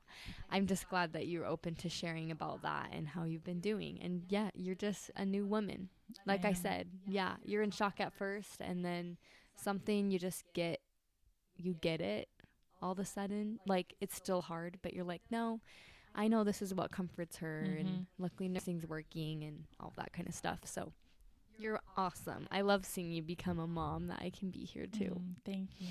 [0.50, 3.98] I'm just glad that you're open to sharing about that and how you've been doing.
[4.02, 5.88] And yeah, you're just a new woman.
[6.26, 9.18] Like I, I said, yeah, you're in shock at first and then
[9.56, 10.80] something you just get
[11.56, 12.28] you get it
[12.82, 13.60] all of a sudden.
[13.66, 15.60] Like it's still hard, but you're like, "No,
[16.14, 18.06] I know this is what comforts her and Mhm.
[18.18, 20.92] luckily nursing's working and all that kind of stuff." So
[21.58, 22.48] you're awesome.
[22.50, 25.20] I love seeing you become a mom that I can be here too.
[25.20, 25.88] Mm, thank you.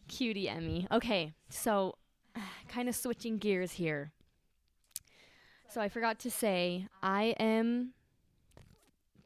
[0.08, 0.86] Cutie Emmy.
[0.92, 1.96] Okay, so
[2.68, 4.12] kind of switching gears here.
[5.68, 7.92] So I forgot to say, I am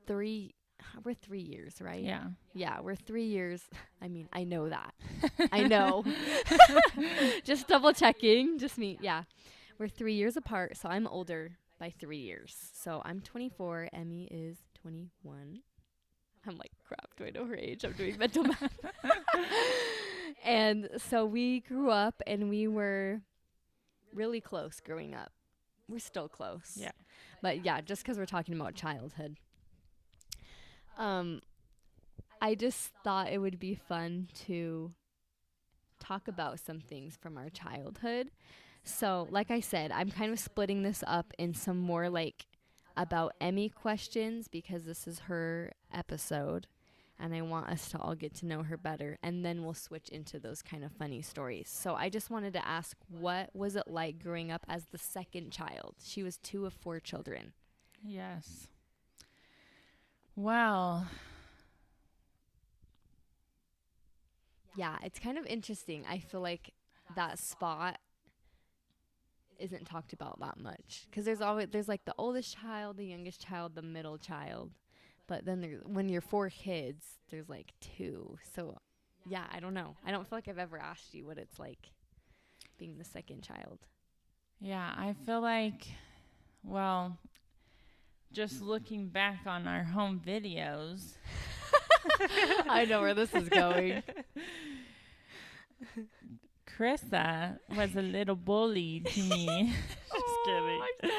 [0.07, 0.55] three.
[1.05, 2.03] We're three years, right?
[2.03, 2.29] Yeah.
[2.55, 3.63] Yeah, we're three years.
[4.03, 4.93] I mean, I know that.
[5.53, 6.05] I know.
[7.45, 8.59] just double checking.
[8.59, 8.99] Just me.
[9.01, 9.25] Yeah.
[9.81, 12.55] We're three years apart, so I'm older by three years.
[12.75, 13.89] So I'm 24.
[13.95, 15.61] Emmy is 21.
[16.47, 17.83] I'm like, crap, do I know her age?
[17.85, 18.79] I'm doing mental math.
[20.45, 23.23] and so we grew up and we were
[24.13, 25.33] really close growing up.
[25.89, 26.73] We're still close.
[26.77, 26.93] Yeah.
[27.41, 29.39] But yeah, just because we're talking about childhood.
[30.99, 31.41] Um,
[32.43, 34.93] I just thought it would be fun to
[36.01, 38.31] talk about some things from our childhood.
[38.83, 42.47] So, like I said, I'm kind of splitting this up in some more like
[42.97, 46.67] about Emmy questions because this is her episode
[47.19, 50.09] and I want us to all get to know her better and then we'll switch
[50.09, 51.69] into those kind of funny stories.
[51.69, 55.51] So, I just wanted to ask what was it like growing up as the second
[55.51, 55.97] child?
[56.03, 57.53] She was two of four children.
[58.03, 58.69] Yes.
[60.35, 61.07] Well,
[64.77, 66.05] Yeah, it's kind of interesting.
[66.09, 66.73] I feel like
[67.17, 67.99] that spot
[69.61, 73.41] isn't talked about that much because there's always there's like the oldest child, the youngest
[73.41, 74.71] child, the middle child,
[75.27, 78.39] but then there, when you're four kids, there's like two.
[78.55, 78.77] So
[79.29, 79.97] yeah, I don't know.
[80.05, 81.91] I don't feel like I've ever asked you what it's like
[82.79, 83.79] being the second child.
[84.61, 85.87] yeah, I feel like,
[86.65, 87.19] well,
[88.33, 91.15] just looking back on our home videos,
[92.69, 94.03] I know where this is going.
[96.81, 99.75] Krista was a little bully to me.
[100.13, 101.11] just oh, kidding.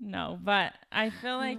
[0.00, 1.58] No, but I feel like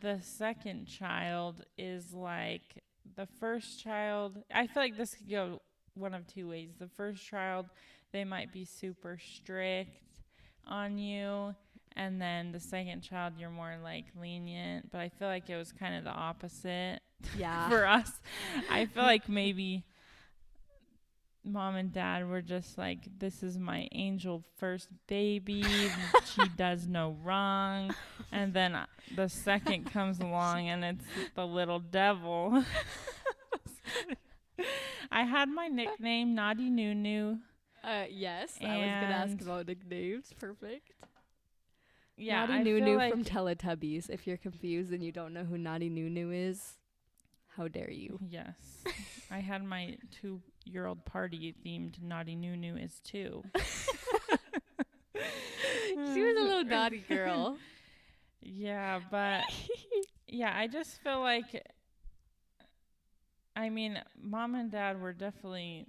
[0.00, 2.82] the second child is like
[3.16, 4.36] the first child.
[4.54, 5.62] I feel like this could go
[5.94, 6.72] one of two ways.
[6.78, 7.66] The first child,
[8.12, 10.20] they might be super strict
[10.66, 11.54] on you.
[11.96, 14.90] And then the second child, you're more like lenient.
[14.92, 17.00] But I feel like it was kind of the opposite
[17.38, 17.66] Yeah.
[17.70, 18.12] for us.
[18.70, 19.84] I feel like maybe
[21.44, 25.64] mom and dad were just like, this is my angel first baby.
[26.24, 27.94] she does no wrong.
[28.32, 32.64] And then uh, the second comes along and it's the little devil.
[35.10, 37.38] I had my nickname Naughty Noo-Noo.
[37.82, 40.32] uh, yes, I was gonna ask about nicknames.
[40.38, 40.92] Perfect.
[42.16, 44.10] Yeah, Naughty I Noo-Noo feel like from Teletubbies.
[44.10, 46.76] If you're confused and you don't know who Naughty Noo-Noo is,
[47.56, 48.18] how dare you?
[48.28, 48.54] Yes.
[49.30, 53.42] I had my two year old party themed Naughty Noo-Noo is two.
[55.14, 57.58] she was a little naughty girl.
[58.40, 59.42] Yeah, but
[60.26, 61.62] yeah, I just feel like
[63.56, 65.86] I mean, mom and dad were definitely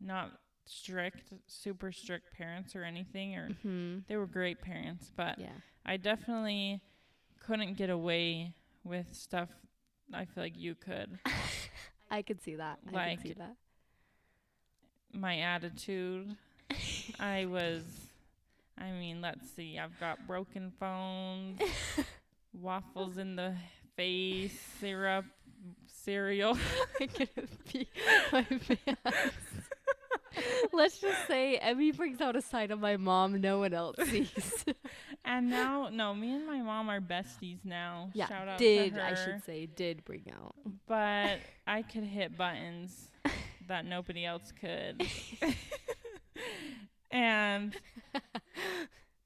[0.00, 0.32] not
[0.66, 5.48] strict, super strict parents or anything or hmm they were great parents, but Yeah.
[5.86, 6.80] I definitely
[7.40, 9.50] couldn't get away with stuff
[10.12, 11.18] I feel like you could.
[12.10, 12.78] I could see that.
[12.92, 13.56] I could see that.
[15.14, 16.36] My attitude,
[17.20, 17.82] I was
[18.78, 19.78] I mean, let's see.
[19.78, 21.60] I've got broken phones,
[22.52, 23.54] waffles in the
[23.96, 25.24] face, syrup,
[25.86, 26.58] cereal.
[27.00, 27.08] I'm
[27.68, 27.88] pee
[28.32, 29.36] my pants.
[30.72, 34.64] Let's just say Emmy brings out a side of my mom no one else sees.
[35.24, 38.10] And now, no, me and my mom are besties now.
[38.14, 38.98] yeah, Shout out did.
[38.98, 40.56] I should say did bring out.
[40.88, 43.10] But I could hit buttons
[43.68, 45.06] that nobody else could.
[47.10, 47.74] and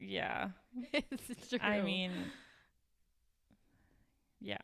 [0.01, 0.49] yeah,
[0.93, 1.59] it's true.
[1.63, 2.13] I mean,
[4.41, 4.59] yeah.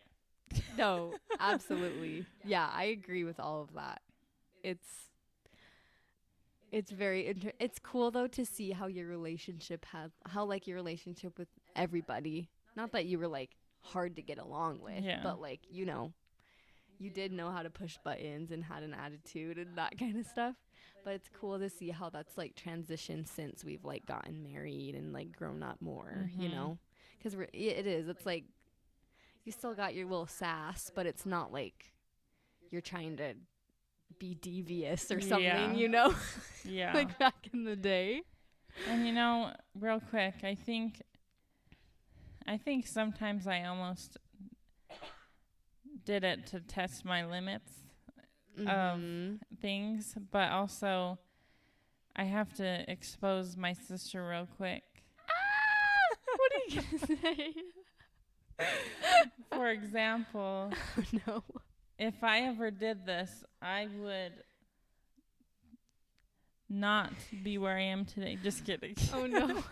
[0.78, 2.26] no, absolutely.
[2.44, 4.02] Yeah, I agree with all of that.
[4.62, 4.88] It's
[6.72, 10.76] it's very inter- it's cool though to see how your relationship has how like your
[10.76, 12.48] relationship with everybody.
[12.76, 15.20] Not that you were like hard to get along with, Yeah.
[15.22, 16.12] but like, you know,
[17.04, 20.26] you did know how to push buttons and had an attitude and that kind of
[20.26, 20.56] stuff.
[21.04, 25.12] But it's cool to see how that's like transitioned since we've like gotten married and
[25.12, 26.52] like grown up more, you Mhm.
[26.52, 26.78] know?
[27.22, 28.08] Cuz it is.
[28.08, 28.44] It's like
[29.44, 31.92] you still got your little sass, but it's not like
[32.70, 33.34] you're trying to
[34.18, 35.72] be devious or something, Yeah.
[35.74, 36.14] you know,
[36.64, 36.94] Yeah.
[36.94, 38.22] like back in the day.
[38.88, 41.02] and you know, real quick, I think
[42.46, 44.16] I think sometimes I almost
[46.04, 47.72] did it to test my limits
[48.58, 49.40] Mhm.
[49.60, 51.18] things, but also
[52.16, 54.84] I have to expose my sister real quick.
[55.28, 56.16] Ah!
[56.36, 57.54] what are you gonna say?
[59.50, 61.44] For example, Oh, no.
[61.98, 64.32] if I ever did this, I would
[66.68, 67.12] not
[67.42, 68.38] be where I am today.
[68.42, 68.94] Just kidding.
[69.12, 69.62] Oh no.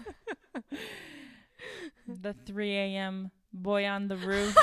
[2.09, 3.31] the 3 a.m.
[3.53, 4.57] boy on the roof.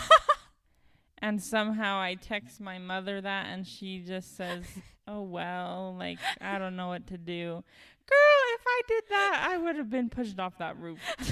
[1.22, 4.64] And somehow I text my mother that, and she just says,
[5.08, 7.64] Oh, well, like, I don't know what to do.
[8.06, 11.00] Girl, if I did that, I would have been pushed off that roof.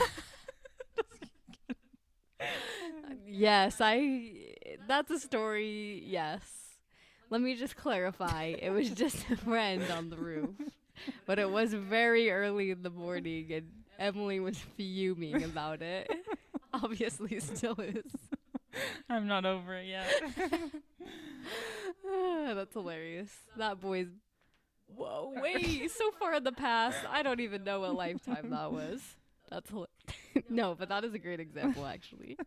[3.28, 4.32] yes, I.
[4.88, 6.04] That's a story.
[6.06, 6.42] Yes.
[7.30, 8.56] Let me just clarify.
[8.60, 10.56] It was just a friend on the roof,
[11.26, 13.68] but it was very early in the morning, and
[14.00, 16.10] Emily was fuming about it.
[16.74, 18.04] Obviously, still is.
[19.10, 20.08] I'm not over it yet.
[22.56, 23.32] That's hilarious.
[23.58, 24.08] That boy's.
[24.88, 29.02] Whoa, wait, so far in the past, I don't even know what lifetime that was.
[29.50, 29.88] That's hila-
[30.50, 32.38] no, but that is a great example, actually.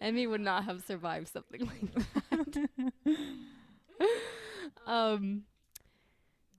[0.00, 1.94] Emmy would not have survived something like
[2.30, 3.16] that.
[4.86, 5.42] um,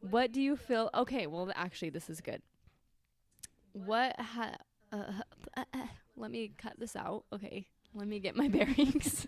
[0.02, 0.90] what do you feel?
[0.94, 2.42] Okay, well, actually, this is good.
[3.74, 4.56] What ha?
[4.92, 5.22] Uh,
[5.58, 7.26] uh, uh, let me cut this out.
[7.34, 9.26] Okay, let me get my bearings.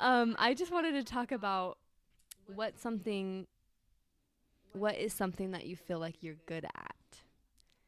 [0.00, 1.78] um, I just wanted to talk about
[2.54, 3.46] what something.
[4.72, 6.90] What is something that you feel like you're good at?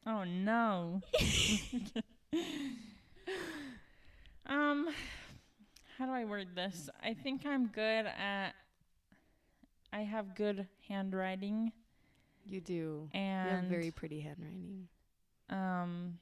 [0.05, 1.01] oh, no.
[4.45, 4.87] um,
[5.97, 6.89] how do I word this?
[7.03, 8.53] I think I'm good at.
[9.91, 11.71] I have good handwriting
[12.45, 12.73] You do.
[12.73, 14.87] You and have very pretty handwriting.
[15.49, 16.19] um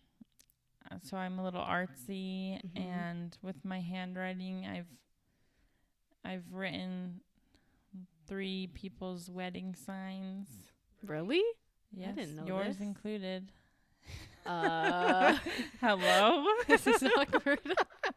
[1.04, 2.80] so I'm a little artsy Mhm.
[2.80, 4.88] and with my handwriting I've
[6.24, 7.22] I've written
[8.28, 10.48] three people's wedding signs.
[11.06, 11.44] Really?
[11.96, 12.88] Yes, didn't know yours this.
[12.88, 13.52] included.
[14.46, 15.38] Uh,
[15.82, 16.46] Hello.
[16.68, 17.60] this is awkward.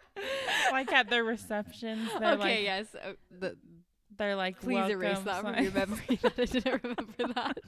[0.73, 2.87] like at their receptions, okay, like yes.
[2.95, 3.57] Uh, the,
[4.17, 6.19] they're like please erase that from your memory.
[6.23, 7.59] that I didn't remember that.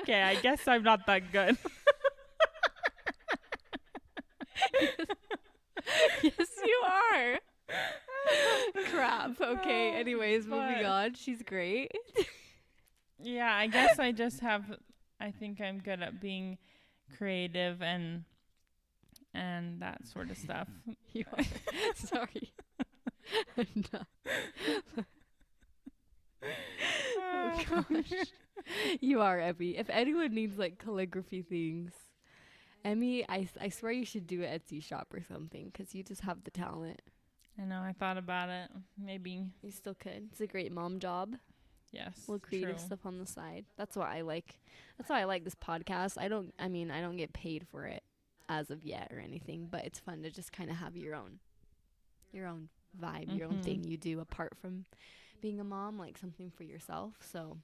[0.00, 1.58] okay, I guess I'm not that good.
[6.22, 7.38] yes, you are.
[8.90, 9.40] Crap.
[9.40, 9.92] Okay.
[9.94, 11.14] Oh, anyways, moving on.
[11.14, 11.92] She's great.
[13.18, 14.64] Yeah, I guess I just have
[15.20, 16.58] I think I'm good at being
[17.16, 18.24] creative and
[19.32, 20.68] and that sort of stuff.
[21.12, 21.44] You are.
[21.94, 22.54] Sorry.
[23.58, 24.06] I'm not.
[27.18, 28.12] Oh gosh.
[29.00, 29.76] You are Emmy.
[29.76, 31.92] If anyone needs like calligraphy things,
[32.84, 36.02] Emmy, I, s- I swear you should do an Etsy shop or something because you
[36.02, 37.00] just have the talent.
[37.60, 38.70] I know, I thought about it.
[38.98, 40.28] Maybe You still could.
[40.32, 41.36] It's a great mom job.
[41.92, 42.24] yes.
[42.26, 42.86] little creative true.
[42.86, 43.66] stuff on the side.
[43.76, 44.58] That's why I like.
[44.98, 46.18] That's why I like this podcast.
[46.18, 46.54] I don't.
[46.58, 48.02] I mean, I don't get paid for it
[48.48, 51.38] as of yet or anything, but it's fun to just kind of have your own,
[52.32, 52.68] your own
[53.00, 53.90] vibe, your own thing mm-hmm.
[53.90, 54.84] you do apart from
[55.40, 57.14] being a mom, like something for yourself.
[57.20, 57.58] So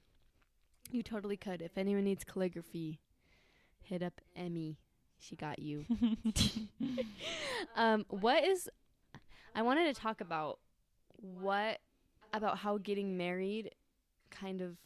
[0.90, 1.62] you totally could.
[1.62, 3.00] If anyone needs calligraphy,
[3.80, 4.78] hit up Emmy.
[5.20, 5.84] She got you.
[7.76, 8.68] um, what is?
[9.54, 10.58] I wanted to talk about
[11.16, 11.78] what
[12.32, 13.72] about how getting married,
[14.30, 14.76] kind of,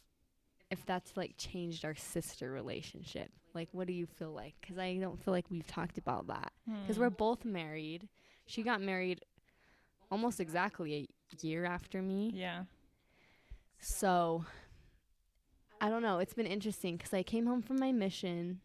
[0.70, 3.30] if that's like changed our sister relationship.
[3.54, 4.54] Like, what do you feel like?
[4.60, 6.52] Because I don't feel like we've talked about that.
[6.82, 7.16] Because we're Hmm.
[7.16, 8.08] both married.
[8.46, 9.20] She got married
[10.10, 12.30] almost exactly a year after me.
[12.34, 12.64] Yeah.
[13.80, 14.44] So
[15.80, 16.18] I don't know.
[16.18, 18.60] It's been interesting because I came home from my mission.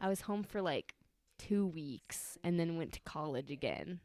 [0.00, 0.94] I was home for like
[1.38, 4.00] two weeks and then went to college again.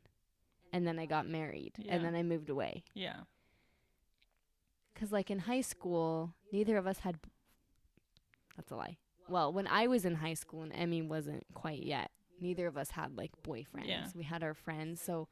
[0.71, 1.93] And then I got married Yeah.
[1.95, 2.83] and then I moved away.
[2.93, 3.21] Yeah.
[4.93, 7.19] Because, like, in high school, neither of us had.
[8.55, 8.97] That's a lie.
[9.27, 12.91] Well, when I was in high school and Emmy wasn't quite yet, neither of us
[12.91, 13.87] had, like, boyfriends.
[13.87, 14.07] Yeah.
[14.15, 15.01] We had our friends.
[15.01, 15.27] So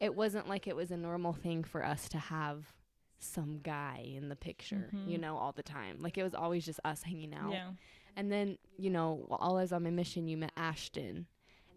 [0.00, 2.72] it wasn't like it was a normal thing for us to have
[3.18, 5.20] some guy in the picture, you Mhm.
[5.20, 5.98] know, all the time.
[6.00, 7.52] Like, it was always just us hanging out.
[7.52, 7.72] Yeah.
[8.16, 11.26] And then, you know, while I was on my mission, you met Ashton.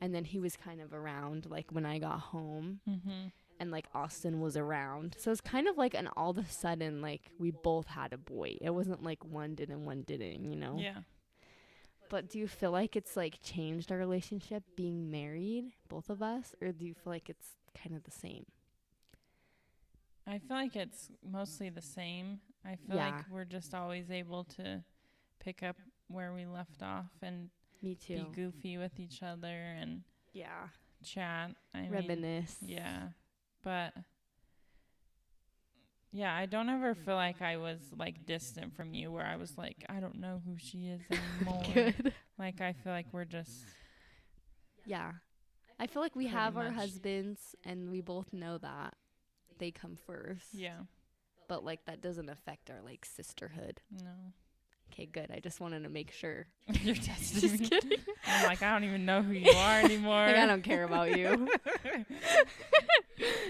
[0.02, 3.32] And then he was kind of around, like, when I got home Mhm.
[3.60, 5.16] and like Austin was around.
[5.20, 8.18] So it's kind of like an all of a sudden like we both had a
[8.18, 8.58] boy.
[8.62, 10.78] It wasn't like one did and one didn't, you know.
[10.80, 11.02] Yeah.
[12.10, 16.56] But do you feel like it's like changed our relationship being married, both of us,
[16.62, 18.46] or do you feel like it's kind of the same?
[20.26, 22.40] I feel like it's mostly the same.
[22.64, 23.16] I feel Yeah.
[23.18, 24.84] like we're just always able to
[25.40, 25.78] pick up
[26.10, 27.50] where we left off and
[27.82, 28.26] Me be too.
[28.36, 29.48] goofy with each other
[29.80, 30.04] and
[30.34, 30.68] Yeah.
[31.04, 31.52] chat.
[31.74, 32.58] I mean, Reminisce.
[32.66, 33.10] yeah,
[33.64, 33.94] but
[36.12, 39.58] yeah, I don't ever feel like I was like distant from you, where I was
[39.58, 41.64] like, I don't know who she is anymore.
[42.38, 43.64] Like I feel like we're just
[44.86, 45.12] Yeah.
[45.80, 48.96] I feel like we have our husbands and we both know that
[49.60, 50.54] they come first.
[50.54, 50.80] yeah,
[51.48, 53.82] But like that doesn't affect our like sisterhood.
[53.92, 54.34] no.
[54.92, 55.30] Okay, good.
[55.34, 56.48] I just wanted to make sure.
[56.82, 57.70] You're testing Just me.
[57.70, 58.00] kidding.
[58.28, 60.26] I'm like I don't even know who you are anymore.
[60.26, 61.48] Like I don't care about you.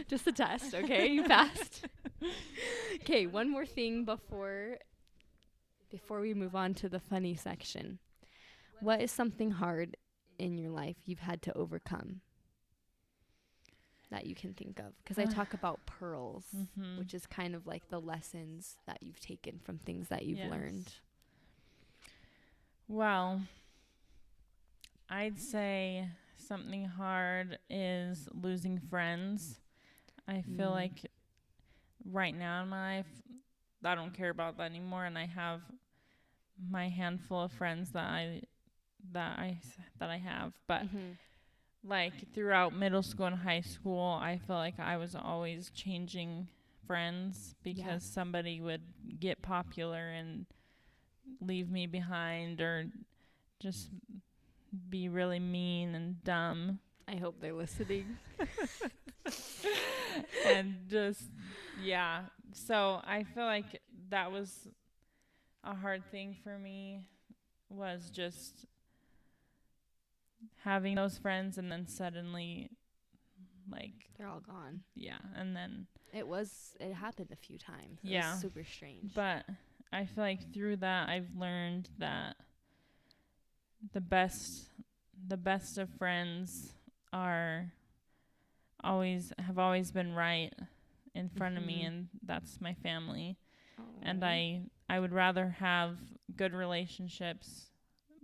[0.07, 1.07] just a test, okay?
[1.07, 1.85] You passed.
[2.95, 4.77] Okay, one more thing before
[5.89, 7.99] before we move on to the funny section.
[8.81, 9.97] What is something hard
[10.37, 12.21] in your life you've had to overcome
[14.11, 14.93] that you can think of?
[15.03, 16.97] Because I talk about pearls, Mhm.
[16.99, 20.51] which is kind of like the lessons that you've taken from things that you've Yes.
[20.51, 20.93] learned.
[22.89, 23.41] Well,
[25.09, 29.59] I'd say something hard is losing friends.
[30.27, 30.73] I feel Mm.
[30.73, 31.05] like
[32.05, 33.07] right now in my life,
[33.83, 35.61] I don't care about that anymore, and I have
[36.69, 38.43] my handful of friends that I
[39.11, 39.59] that I
[39.99, 40.53] that I have.
[40.67, 41.17] But Mhm.
[41.83, 46.47] like throughout middle school and high school, I feel like I was always changing
[46.87, 48.81] friends because somebody would
[49.19, 50.45] get popular and
[51.41, 52.85] leave me behind or
[53.59, 53.89] just
[54.89, 58.17] be really mean and dumb I hope they're listening.
[60.45, 61.23] and just
[61.83, 62.21] yeah.
[62.53, 64.67] So I feel like that was
[65.63, 67.01] a hard thing for me
[67.69, 68.65] was just
[70.63, 72.69] having those friends and then suddenly
[73.71, 74.81] like They're all gone.
[74.95, 76.75] yeah, and then It was.
[76.79, 77.99] It happened a few times.
[78.03, 78.35] It Yeah.
[78.37, 79.13] super strange.
[79.13, 79.45] but
[79.91, 82.35] I feel like through that I've learned that
[83.93, 84.69] the best
[85.27, 86.73] the best of friends
[87.11, 87.71] are
[88.83, 90.53] always have always been right
[91.15, 91.87] in front of me Mhm.
[91.87, 93.37] and that's my family
[94.01, 95.97] and I I would rather have
[96.35, 97.71] good relationships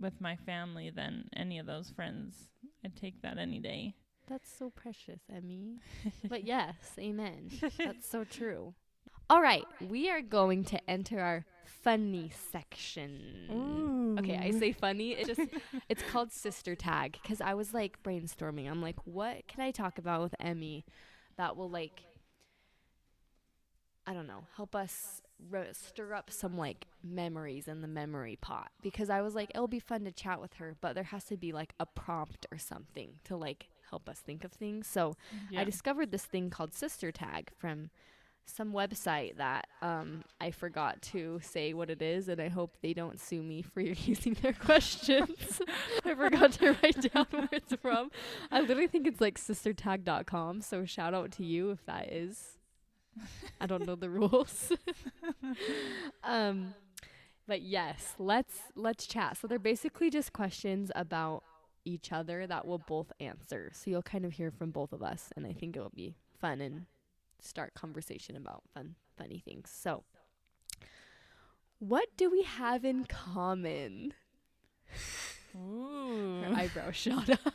[0.00, 2.48] with my family than any of those friends.
[2.84, 3.94] I'd take that any day.
[4.26, 5.78] That's so precious, Emmy.
[6.28, 7.50] but yes, amen.
[7.78, 8.74] That's so true.
[9.30, 14.16] All right, we are going to enter our funny section.
[14.18, 15.12] Okay, I say funny.
[15.12, 15.40] It just
[15.88, 18.70] it's called sister tag because I was like brainstorming.
[18.70, 20.84] I'm like, what can I talk about with Emmy
[21.36, 22.02] that will like
[24.06, 25.20] I don't know, help us
[25.72, 29.80] stir up some like memories in the memory pot because I was like it'll be
[29.80, 33.14] fun to chat with her, but there has to be like a prompt or something
[33.24, 34.86] to like help us think of things.
[34.86, 35.16] So
[35.50, 35.60] Yeah.
[35.60, 37.90] I discovered this thing called Sister Tag from
[38.48, 42.92] some website that um, I forgot to say what it is, and I hope they
[42.92, 45.60] don't sue me for using their questions.
[46.04, 48.10] I forgot to write down where it's from.
[48.50, 52.58] I literally think it's like sistertag.com, so shout out to you if that is.
[53.60, 54.72] I don't know the rules.
[56.24, 56.74] um,
[57.46, 59.38] but yes, let's let's chat.
[59.38, 61.42] So they're basically just questions about
[61.84, 63.70] each other that we'll both answer.
[63.72, 66.60] So you'll kind of hear from both of us, and I think it'll be fun
[66.60, 66.86] and
[67.40, 69.70] start conversation about fun, funny things.
[69.70, 70.04] So,
[71.78, 74.14] what do we have in common?
[75.56, 76.42] Ooh.
[76.42, 77.54] Her eyebrow shot up.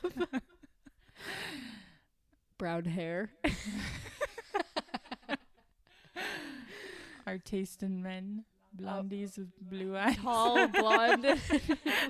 [2.58, 3.32] Brown hair.
[7.28, 8.46] Our taste in men.
[8.76, 10.16] Blondies with blue eyes.
[10.18, 11.26] Tall, blonde,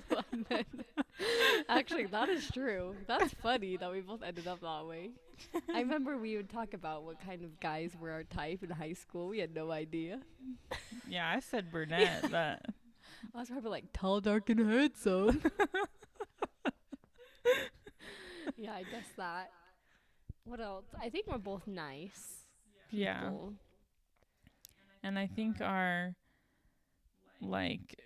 [0.10, 0.66] blonde.
[1.70, 2.96] Actually, that is true.
[3.08, 5.10] That's funny that we both ended up that way.
[5.74, 8.94] I remember we would talk about what kind of guys were our type in high
[8.94, 9.30] school.
[9.30, 10.20] We had no idea.
[11.10, 12.62] Yeah, I said brunette, but
[13.34, 15.42] I was probably like tall, dark, and handsome.
[18.56, 19.50] yeah, I guess that.
[20.44, 20.86] What else?
[21.02, 22.46] I think we're both nice.
[22.92, 23.22] yeah.
[23.22, 23.54] people.
[25.04, 26.14] And I think our
[27.42, 28.00] like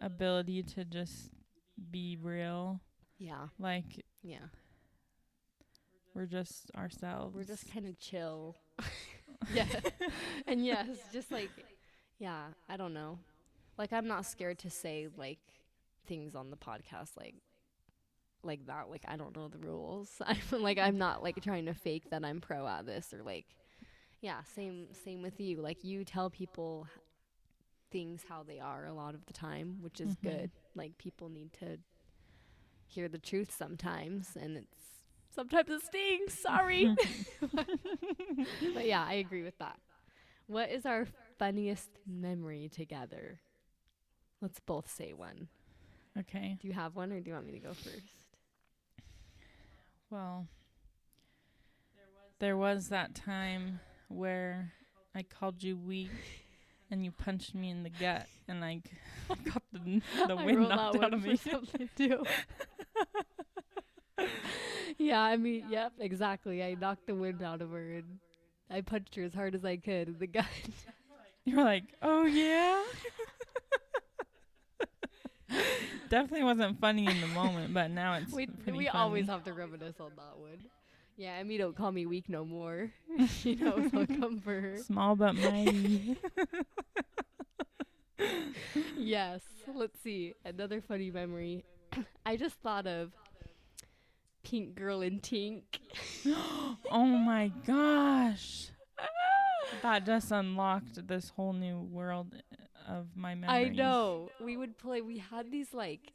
[0.00, 1.30] ability to just
[1.90, 2.80] be real,
[3.18, 3.48] Yeah.
[3.58, 4.46] like Yeah.
[6.14, 7.34] we're just ourselves.
[7.36, 8.56] We're just kind of chill.
[9.52, 9.66] yeah.
[10.46, 11.50] and yes, just like,
[12.18, 13.18] yeah, I don't know.
[13.76, 15.38] Like, I'm not scared to say, like,
[16.08, 17.36] things on the podcast, like,
[18.42, 18.90] like that.
[18.90, 20.10] Like, I don't know the rules.
[20.26, 23.46] I'm like, I'm not, like, trying to fake that I'm pro at this or, like,
[24.20, 25.60] yeah, same, same with you.
[25.60, 26.86] Like, you tell people
[27.90, 30.22] things how they are a lot of the time, which is Mhm.
[30.22, 30.50] good.
[30.74, 31.78] Like, people need to
[32.86, 34.78] hear the truth sometimes, and it's
[35.30, 36.32] Sometimes it stings.
[36.34, 36.90] Sorry.
[38.74, 39.78] but yeah, I agree with that.
[40.46, 41.06] What is our
[41.38, 43.40] funniest memory together?
[44.40, 45.48] Let's both say one.
[46.18, 46.58] Okay.
[46.60, 48.36] Do you have one or do you want me to go first?
[50.10, 50.46] Well,
[52.38, 54.72] there was that time where
[55.14, 56.10] I called you weak
[56.90, 58.82] and you punched me in the gut and I
[59.44, 61.36] got the, the wind knocked out one of me.
[61.36, 62.24] something too.
[64.96, 66.62] yeah, I mean, yep, exactly.
[66.62, 68.18] I knocked the wind out of her and
[68.70, 70.46] I punched her as hard as I could in the gut.
[71.44, 72.82] You're like, oh yeah.
[76.10, 78.88] Definitely wasn't funny in the moment, but now it's we we funny.
[78.88, 80.58] always have to reminisce on that one.
[81.18, 82.92] Yeah, Emmy don't call me weak no more.
[83.40, 84.76] she knows I'll come for her.
[84.78, 86.16] small but mighty.
[88.96, 89.42] Yes.
[89.72, 90.34] Let's see.
[90.44, 91.64] Another funny memory.
[92.26, 93.12] I just thought of
[94.42, 95.62] Pink Girl in Tink.
[96.90, 98.70] oh my gosh.
[99.82, 102.34] That just unlocked this whole new world
[102.88, 103.70] uh, of my memories.
[103.70, 104.30] I know.
[104.40, 105.00] We would play.
[105.00, 106.12] We had these like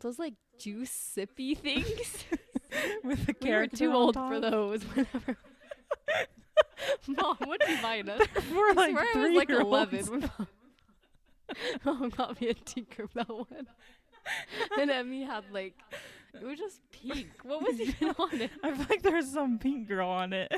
[0.00, 2.24] those like juice sippy things.
[3.04, 4.32] With we were too old top.
[4.32, 4.82] for those.
[4.94, 5.36] Whenever.
[7.08, 8.26] Mom, what did you buy us?
[8.52, 10.30] We're I like swear I was three like eleven.
[11.84, 13.66] Mom- got me a Tinkerbell one,
[14.78, 15.74] and Emmy had like
[16.34, 17.28] it was just pink.
[17.42, 18.50] What was even on it?
[18.62, 20.50] I feel like there's some pink girl on it.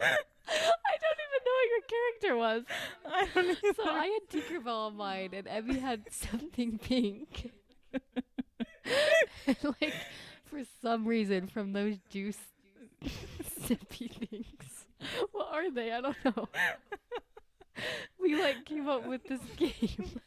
[0.00, 2.64] I don't even know what your character was.
[3.06, 3.74] I don't either.
[3.74, 7.52] So I had Tinkerbell on mine, and Emmy had something pink.
[9.80, 9.94] like,
[10.44, 12.38] for some reason, from those juice
[13.60, 14.86] sippy things,
[15.32, 15.92] what are they?
[15.92, 16.48] I don't know.
[18.20, 20.20] we like came up with this game.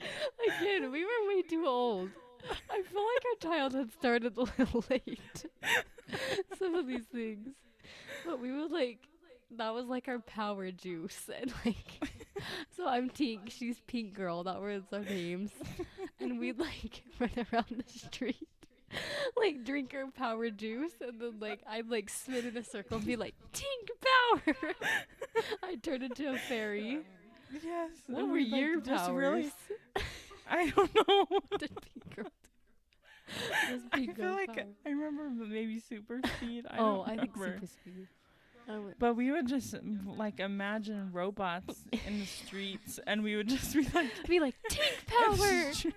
[0.60, 2.10] Again, we were way too old.
[2.70, 5.44] I feel like our childhood started a little late.
[6.58, 7.48] Some of these things.
[8.24, 8.98] But we would like
[9.56, 12.08] that was like our power juice and like
[12.76, 15.50] so I'm Tink, she's Pink Girl, that was our names.
[16.20, 18.48] And we'd like run around the street.
[19.36, 23.06] Like drink our power juice and then like I'd like spin in a circle and
[23.06, 24.74] be like, Tink power
[25.62, 27.00] I'd turn into a fairy.
[27.62, 27.90] yes.
[28.06, 29.12] What were we, like, your powers?
[29.12, 29.52] Really,
[30.48, 31.26] I don't know.
[31.28, 32.50] What did Pink Girl do?
[33.48, 34.66] What does I feel like power?
[34.84, 36.66] I remember maybe super speed.
[36.68, 38.08] I oh, I think super speed.
[38.98, 39.74] But we would just
[40.06, 45.06] like imagine robots in the streets, and we would just be like, be like, Tink
[45.06, 45.72] power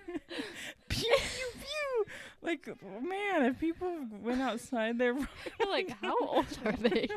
[0.88, 2.04] pew pew pew.
[2.42, 3.90] Like man, if people
[4.22, 7.08] went outside there, You're like, how old are they?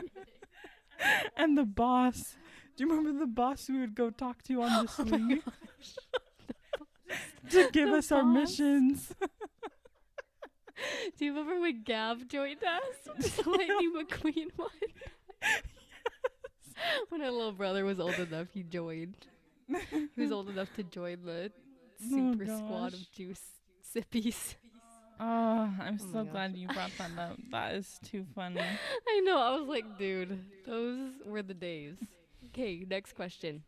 [1.36, 2.36] and the boss.
[2.76, 5.10] Do you remember the boss we would go talk to on oh the Oh my
[5.10, 5.42] swing
[7.50, 9.14] to give The us our missions?
[11.18, 13.46] Do you remember when Gav joined us?
[13.48, 14.70] Lightning McQueen one.
[17.18, 19.16] When our little brother was old enough, he joined.
[19.90, 21.52] He was old enough to join the
[22.04, 23.42] oh, super squad of juice
[23.96, 24.54] sippies.
[25.20, 27.40] Oh, I'm Oh so glad you brought that up.
[27.52, 28.62] That is too funny.
[29.10, 29.40] I know.
[29.40, 31.96] I was like, dude, those were the days.
[32.50, 33.64] Okay, next question.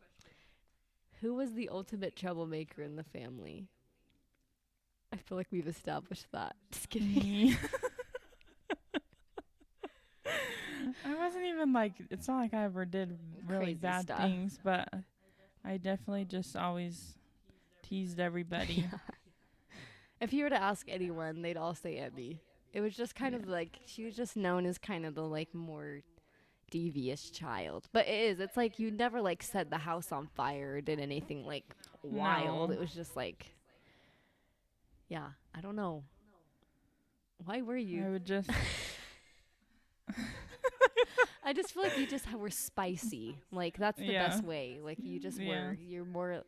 [1.21, 3.65] Who was the ultimate troublemaker in the family?
[5.11, 6.55] I feel like we've established that.
[6.71, 7.15] Just kidding.
[7.15, 7.57] Me.
[11.05, 14.19] I wasn't even like it's not like I ever did really Crazy bad stuff.
[14.21, 14.89] things, but
[15.63, 17.15] I definitely just always
[17.83, 18.85] teased everybody.
[18.91, 18.97] Yeah.
[20.21, 22.41] If you were to ask anyone, they'd all say Emmy.
[22.73, 25.55] It was just kind of like she was just known as kind of the like
[25.55, 26.01] more
[26.69, 27.87] devious child.
[27.93, 28.39] But it is.
[28.41, 31.73] It's like you never like set the house on fire or did anything like
[32.03, 32.69] wild.
[32.69, 32.75] No.
[32.75, 33.55] It was just like
[35.07, 36.03] Yeah, I don't know.
[37.45, 38.05] Why were you?
[38.05, 38.49] I would just
[41.49, 43.35] I just feel like you just ha- were spicy.
[43.51, 44.27] Like that's the Yeah.
[44.27, 44.79] best way.
[44.81, 45.47] Like you just Yeah.
[45.49, 45.77] were.
[45.81, 46.43] You're more.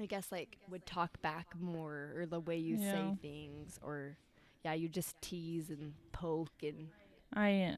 [0.00, 4.16] I guess like would talk back more, or the way you say things, or
[4.64, 6.88] yeah, you just tease and poke and
[7.34, 7.76] I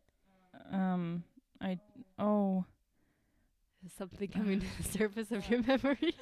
[0.71, 1.25] um
[1.61, 1.79] I
[2.19, 2.65] oh
[3.85, 6.15] is something coming to the surface of your memory.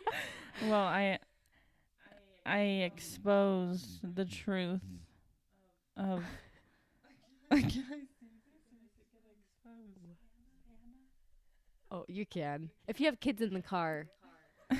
[0.62, 1.18] well I
[2.44, 2.58] I
[2.90, 4.80] exposed the truth
[5.96, 6.24] of
[11.92, 14.06] oh, you can if you have kids in the car.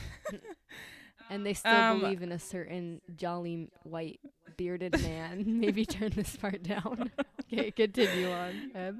[1.31, 4.21] And they still Um, believe in a certain jolly white
[4.59, 5.45] bearded man.
[5.61, 7.11] Maybe turn this part down.
[7.53, 8.71] okay, continue on.
[8.75, 8.97] Eb.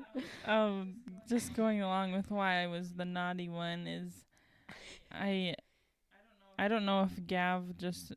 [0.47, 0.95] um
[1.29, 4.13] just going along with why I was the naughty one is
[5.11, 5.57] I
[6.59, 8.13] I don't know if Gav just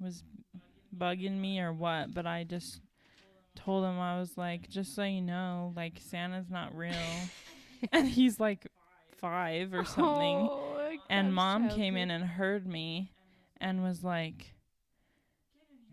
[0.00, 0.24] was
[0.96, 2.80] bugging me or what, but I just
[3.54, 6.94] told him I was like, just so you know, like Santa's not real.
[7.92, 8.66] and he's like
[9.24, 10.48] 5 or something.
[10.50, 13.10] Oh, and mom came in and heard me
[13.58, 14.52] and was like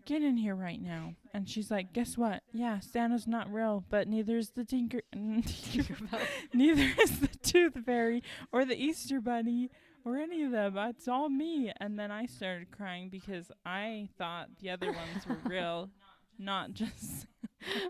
[0.04, 4.06] get in here right now and she's like guess what yeah santa's not real but
[4.06, 6.20] neither is the tinker Tinkerbell.
[6.52, 8.22] neither is the tooth fairy
[8.52, 9.70] or the easter bunny
[10.04, 14.48] or any of them it's all me and then i started crying because i thought
[14.60, 15.88] the other ones were real
[16.38, 17.26] not just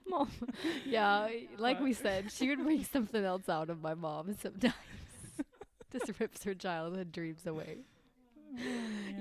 [0.06, 0.30] Mom,
[0.84, 4.74] yeah, like we said, she would bring something else out of my mom sometimes.
[5.92, 7.78] Just rips her childhood dreams away.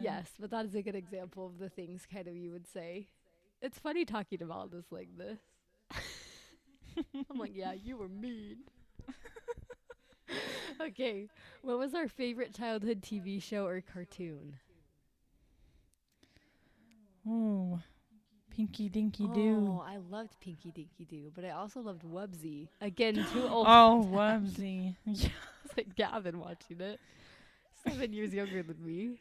[0.01, 3.07] Yes, but that is a good example of the things kind of you would say.
[3.61, 5.39] It's funny talking about this like this.
[7.30, 8.57] I'm like, yeah, you were mean.
[10.82, 11.28] okay,
[11.61, 14.57] what was our favorite childhood TV show or cartoon?
[17.28, 17.80] oh
[18.55, 22.67] pinky dinky doo Oh, I loved Pinky Dinky Doo, but I also loved Wubbzy.
[22.81, 23.65] Again, too old.
[23.67, 25.29] oh wubbzy yeah
[25.65, 26.99] It's like Gavin watching it.
[27.87, 29.19] Seven years younger than me.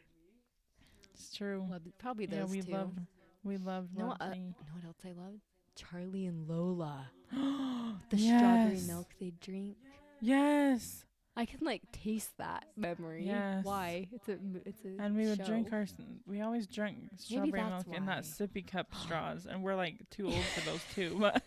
[1.13, 1.65] it's true
[1.97, 2.71] probably yeah those we two.
[2.71, 2.99] loved
[3.43, 5.41] we loved no, know, what, uh, you know what else I loved?
[5.75, 7.09] Charlie and Lola.
[8.09, 9.77] The strawberry milk they drink.
[10.19, 11.05] Yes.
[11.37, 13.25] I can like taste that memory.
[13.25, 13.63] Yes.
[13.63, 14.07] Why?
[14.11, 15.83] It's a it's a And we would drink our.
[15.83, 15.93] s-
[16.27, 20.25] We always drink strawberry milk that's in that sippy cup straws, and we're like too
[20.27, 21.17] old for those too.
[21.19, 21.41] But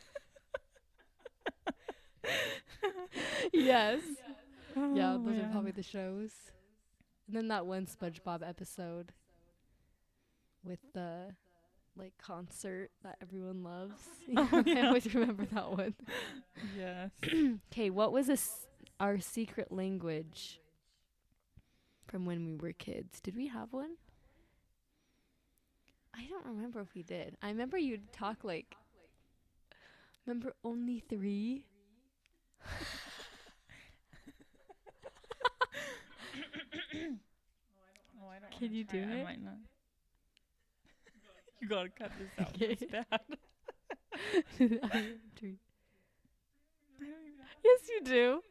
[3.52, 4.00] yes.
[4.76, 6.32] Oh, yeah, Oh, those are probably the shows.
[7.28, 9.12] And then that one SpongeBob episode
[10.64, 11.28] with the
[11.96, 13.94] like concert that everyone loves.
[14.36, 15.94] Oh, I always remember that one.
[16.76, 17.10] yes.
[17.72, 18.66] Okay, what was a s-
[19.00, 20.60] our secret language
[22.06, 23.20] from when we were kids?
[23.20, 23.96] Did we have one?
[26.14, 27.36] I don't remember if we did.
[27.42, 28.76] I remember you'd talk like.
[30.26, 31.66] Remember only three?
[38.22, 39.24] Oh, I don't Can you do I it?
[39.24, 39.54] might not.
[41.60, 42.48] you gotta cut this out.
[42.54, 42.76] Okay.
[42.80, 43.20] It's bad.
[47.64, 48.42] Yes, you do.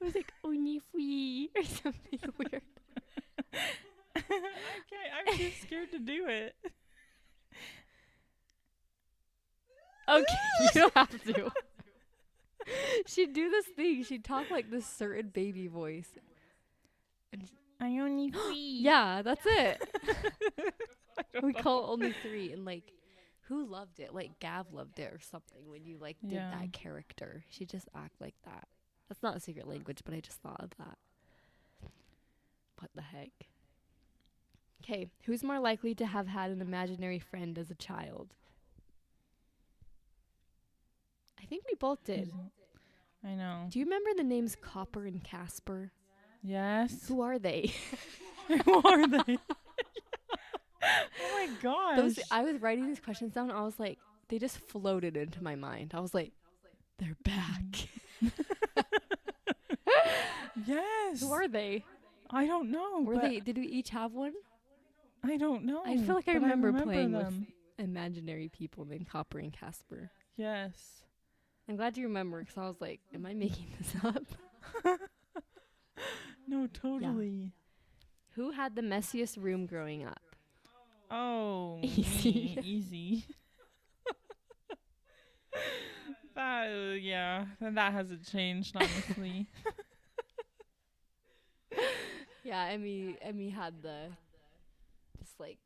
[0.00, 2.62] It was like oh, only three or something weird.
[4.16, 4.34] okay,
[5.28, 6.54] I'm too scared to do it.
[10.08, 10.24] Okay,
[10.62, 11.50] you don't have to.
[13.06, 14.02] She'd do this thing.
[14.04, 16.08] She'd talk like this certain baby voice.
[17.80, 18.78] I only free.
[18.82, 19.82] Yeah, that's it.
[21.42, 22.92] we call it only three, and like,
[23.48, 24.14] who loved it?
[24.14, 25.60] Like Gav loved it or something.
[25.66, 26.50] When you like did Yeah.
[26.58, 28.66] that character, she just act like that.
[29.10, 30.96] That's not a secret language, but I just thought of that.
[32.78, 33.32] What the heck?
[34.82, 38.28] Okay, who's more likely to have had an imaginary friend as a child?
[41.42, 42.32] I think we both did.
[43.24, 43.66] I know.
[43.68, 45.90] Do you remember the names Copper and Casper?
[46.42, 47.08] Yes.
[47.08, 47.72] Who are they?
[48.64, 49.38] Who are they?
[50.82, 51.96] oh my gosh.
[51.96, 53.50] Those I was writing these questions down.
[53.50, 53.98] I was like,
[54.28, 55.92] they just floated into my mind.
[55.94, 56.30] I was like,
[56.98, 57.88] they're back.
[58.22, 58.32] Mm.
[60.66, 61.20] yes.
[61.20, 61.84] Who are they?
[62.30, 63.00] I don't know.
[63.00, 63.40] Were they?
[63.40, 64.32] Did we each have one?
[65.24, 65.82] I don't know.
[65.84, 67.46] I feel like I but remember, playing them.
[67.78, 70.10] with imaginary people named Copper and Casper.
[70.36, 71.02] Yes.
[71.68, 74.24] I'm glad you remember because I was like, am I making this up?
[76.48, 77.52] No, totally.
[78.34, 80.20] Who had the messiest room growing up?
[81.10, 82.32] Oh, Easy.
[82.32, 83.24] me, easy.
[86.34, 89.46] that uh, yeah, that hasn't changed honestly.
[92.42, 93.16] Yeah, Emmy.
[93.20, 94.06] Emmy had the
[95.18, 95.58] just like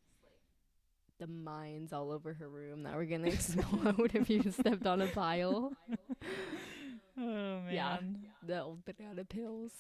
[1.20, 5.06] the mines all over her room that were gonna explode if you stepped on a
[5.06, 5.72] pile.
[7.18, 7.70] oh man.
[7.72, 7.98] Yeah.
[8.44, 9.72] The old banana pills.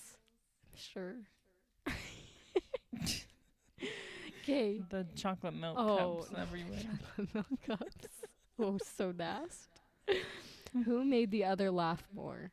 [0.76, 1.16] Sure.
[4.42, 4.80] Okay.
[4.90, 6.78] The chocolate milk Oh, cups everywhere.
[6.80, 8.08] Chocolate milk cups.
[8.58, 9.68] Oh, so nasty.
[10.84, 12.52] Who made the other laugh more?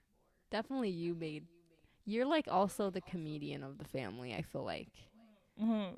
[0.50, 1.46] Definitely you made.
[2.12, 4.34] You're like also the comedian of the family.
[4.36, 4.90] I feel like.
[5.62, 5.96] Mhm.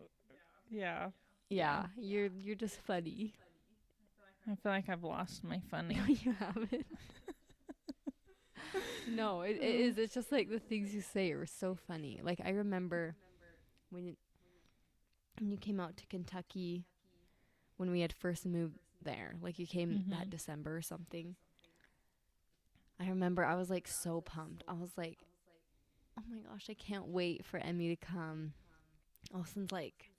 [0.70, 1.10] yeah.
[1.50, 3.34] Yeah, you're you're just funny.
[4.48, 5.96] I feel like I've lost my funny.
[6.00, 6.86] No, you haven't.
[9.10, 9.98] no, it, it is.
[9.98, 12.20] It's just like the things you say are so funny.
[12.24, 13.16] Like I remember
[13.90, 14.16] when you,
[15.40, 16.86] when you came out to Kentucky
[17.78, 19.36] when we had first moved there.
[19.42, 20.32] Like you came that Mhm.
[20.32, 21.36] December or something.
[23.00, 24.64] I remember I was like so pumped.
[24.68, 25.20] I was like,
[26.18, 28.54] "Oh my gosh, I can't wait for Emmy to come."
[29.34, 30.12] Alston's like,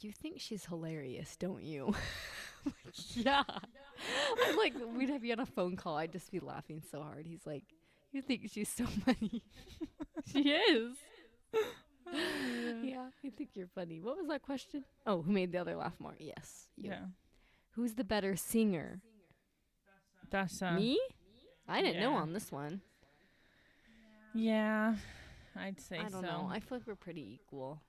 [0.00, 1.94] You think she's hilarious, don't you?
[3.14, 3.42] yeah.
[3.48, 5.96] I'm like, we'd have you on a phone call.
[5.96, 7.26] I'd just be laughing so hard.
[7.26, 7.64] He's like,
[8.12, 9.42] You think she's so funny?
[10.32, 10.96] she is.
[12.12, 14.00] yeah, I think you're funny.
[14.00, 14.84] What was that question?
[15.06, 16.16] Oh, who made the other laugh more?
[16.18, 16.68] Yes.
[16.76, 16.90] You.
[16.90, 17.04] Yeah.
[17.72, 19.00] Who's the better singer?
[20.32, 20.98] Uh, Me?
[21.66, 22.80] I didn't know on this one.
[24.34, 24.94] Yeah,
[25.56, 26.20] I'd say I don't so.
[26.22, 26.48] know.
[26.50, 27.80] I feel like we're pretty equal.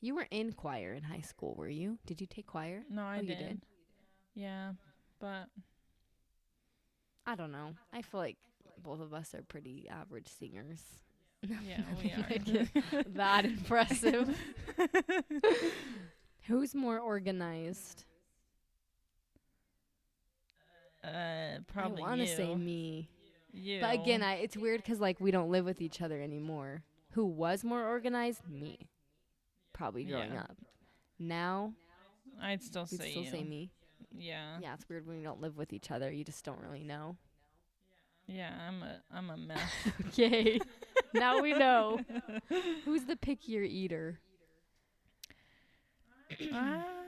[0.00, 1.98] You were in choir in high school, were you?
[2.06, 2.82] Did you take choir?
[2.90, 3.38] no, I Oh, you did.
[3.38, 3.60] did?
[4.34, 4.72] Yeah,
[5.20, 5.46] but
[7.26, 7.74] I don't know.
[7.92, 8.36] I feel like
[8.82, 10.82] both of us are pretty average singers.
[11.64, 12.64] yeah, we are.
[13.14, 14.36] that impressive.
[16.48, 18.04] Who's more organized?
[21.04, 23.08] uh, probably I want to say me.
[23.52, 23.80] You.
[23.80, 26.82] But again, I it's weird because like we don't live with each other anymore.
[27.12, 28.48] Who was more organized?
[28.48, 28.88] Me.
[29.72, 30.40] Probably growing Yeah.
[30.42, 30.56] up.
[31.18, 31.74] Now
[32.40, 33.30] I'd still say still you.
[33.30, 33.70] say me.
[34.16, 34.58] Yeah.
[34.60, 36.10] Yeah, it's weird when you don't live with each other.
[36.10, 37.16] You just don't really know.
[38.26, 39.60] Yeah, I'm a I'm a mess.
[40.08, 40.60] Okay.
[41.12, 42.00] now we know.
[42.84, 44.18] Who's the pickier eater?
[46.52, 46.84] um,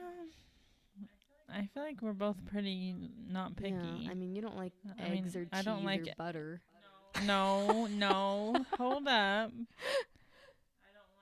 [1.55, 2.97] I feel like we're both pretty
[3.31, 3.73] not picky.
[3.73, 6.15] Yeah, I mean, you don't like I mean, eggs or cheese I don't like or
[6.19, 6.61] butter.
[7.27, 9.53] no, no, hold up.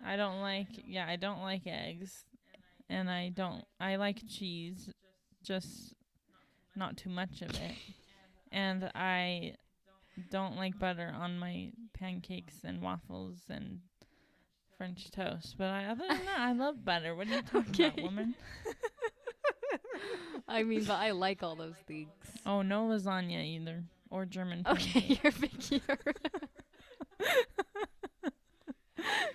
[0.04, 2.24] I don't like yeah, I don't like eggs,
[2.88, 4.88] and I don't I like cheese,
[5.44, 5.94] just
[6.74, 7.74] not too much of it,
[8.50, 9.54] and I
[10.30, 13.80] don't like butter on my pancakes and waffles and
[14.78, 15.56] French toast.
[15.58, 17.14] But I, other than that, I love butter.
[17.14, 18.34] What are you talking about, woman?
[20.48, 22.10] I mean, but I like all those things.
[22.44, 24.64] Oh, no lasagna either, or German.
[24.66, 25.98] Okay, you're pickier.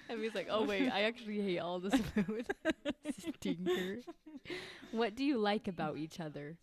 [0.09, 2.47] and he's like, oh wait, I actually hate all this food.
[3.37, 3.99] Stinker.
[4.91, 6.57] What do you like about each other?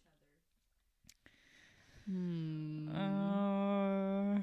[2.07, 2.89] Hmm.
[2.95, 4.39] Uh,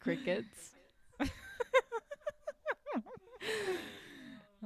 [0.00, 0.74] Crickets.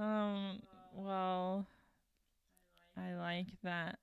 [0.01, 0.63] Um,
[0.95, 1.67] well,
[3.01, 3.99] I like that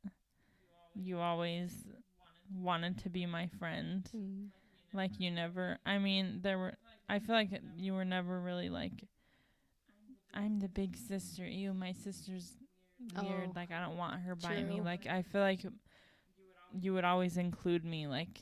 [0.96, 1.72] you always
[2.54, 4.10] wanted to be my friend.
[4.16, 4.48] Mm.
[4.94, 6.74] Like you never I mean, there were
[7.10, 9.06] I feel like you were never really like
[10.34, 11.46] I'm the big sister.
[11.46, 12.58] You, my sister's
[13.16, 13.50] weird.
[13.50, 14.82] Oh, like I don't want her by me.
[14.82, 15.62] Like I feel like
[16.80, 18.42] you would always include me like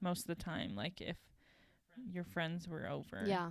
[0.00, 1.16] most of the time like if
[2.10, 3.24] your friends were over.
[3.26, 3.50] Yeah.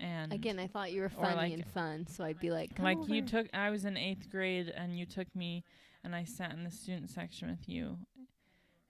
[0.00, 2.84] And Again, I thought you were funny like- and fun, so I'd be like, Come
[2.84, 5.62] like you took i was in eighth grade and you took me
[6.02, 7.98] and i sat in the student section with you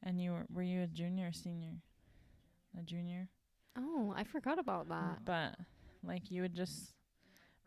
[0.04, 1.72] and you were were you a junior or senior
[2.78, 3.28] a junior
[3.76, 5.24] Oh, I forgot about mm, that.
[5.24, 5.56] but
[6.04, 6.92] like you would just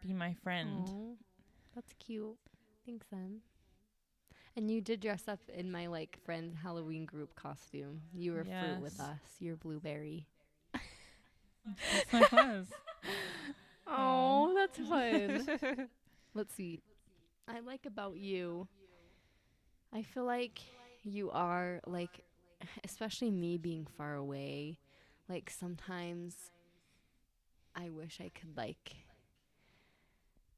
[0.02, 1.16] be my friend Aw,
[1.76, 2.38] that's cute.
[2.86, 3.42] Thanks, Em.
[4.56, 8.02] And you did dress up in my like friend Halloween group costume.
[8.14, 9.20] You were fruit with us.
[9.40, 10.28] You're blueberry.
[11.66, 12.20] Yes, I
[12.58, 12.68] was.
[13.88, 15.88] Oh, that's fun.
[16.34, 16.82] Let's see.
[17.48, 18.68] I like about you.
[19.94, 20.62] I feel like
[21.04, 22.24] you are like,
[22.84, 24.80] especially me being far away.
[25.30, 26.52] Like sometimes,
[27.76, 28.96] I wish I could like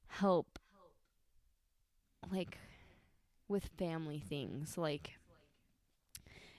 [0.08, 0.60] help,
[2.32, 2.58] like
[3.48, 4.78] with family things.
[4.78, 5.18] Like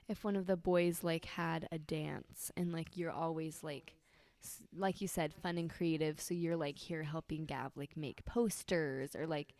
[0.08, 3.95] if one of the boys like had a dance and like you're always like
[4.76, 9.14] like you said fun and creative so you're like here helping gav like make posters
[9.16, 9.54] or like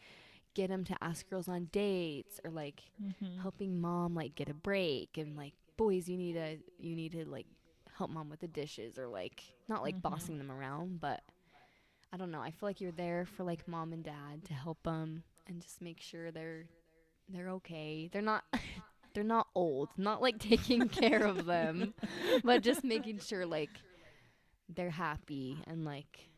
[0.55, 3.43] get him to ask girls on dates or like Mhm.
[3.43, 7.25] helping mom like get a break and like boys you need to you need to
[7.27, 7.47] like
[7.97, 10.03] help mom with the dishes or like not like Mhm.
[10.03, 11.23] bossing them around but
[12.13, 14.83] i don't know i feel like you're there for like mom and dad to help
[14.83, 16.65] them and just make sure they're
[17.29, 18.45] they're okay they're not
[19.15, 21.95] they're not old not like taking care of them
[22.45, 23.71] but just making sure like
[24.69, 26.29] they're happy and like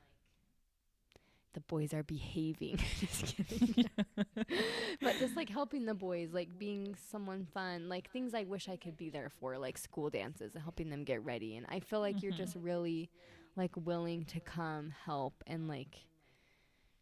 [1.54, 3.74] the boys are behaving just kidding
[5.02, 8.76] but just like helping the boys, like being someone fun, like things I wish I
[8.76, 11.56] could be there for, like school dances and helping them get ready.
[11.56, 12.42] And I feel like you're Mhm.
[12.42, 13.10] just really
[13.56, 16.06] like willing to come help and like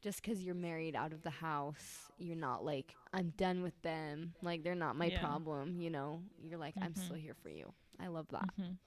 [0.03, 4.35] just because you're married out of the house, you're not like I'm done with them,
[4.43, 5.21] like they're not my Yeah.
[5.21, 6.23] problem, you know.
[6.43, 6.95] You're like I'm Mhm.
[6.95, 7.73] still here for you.
[8.01, 8.49] I love that.
[8.59, 8.79] Mhm.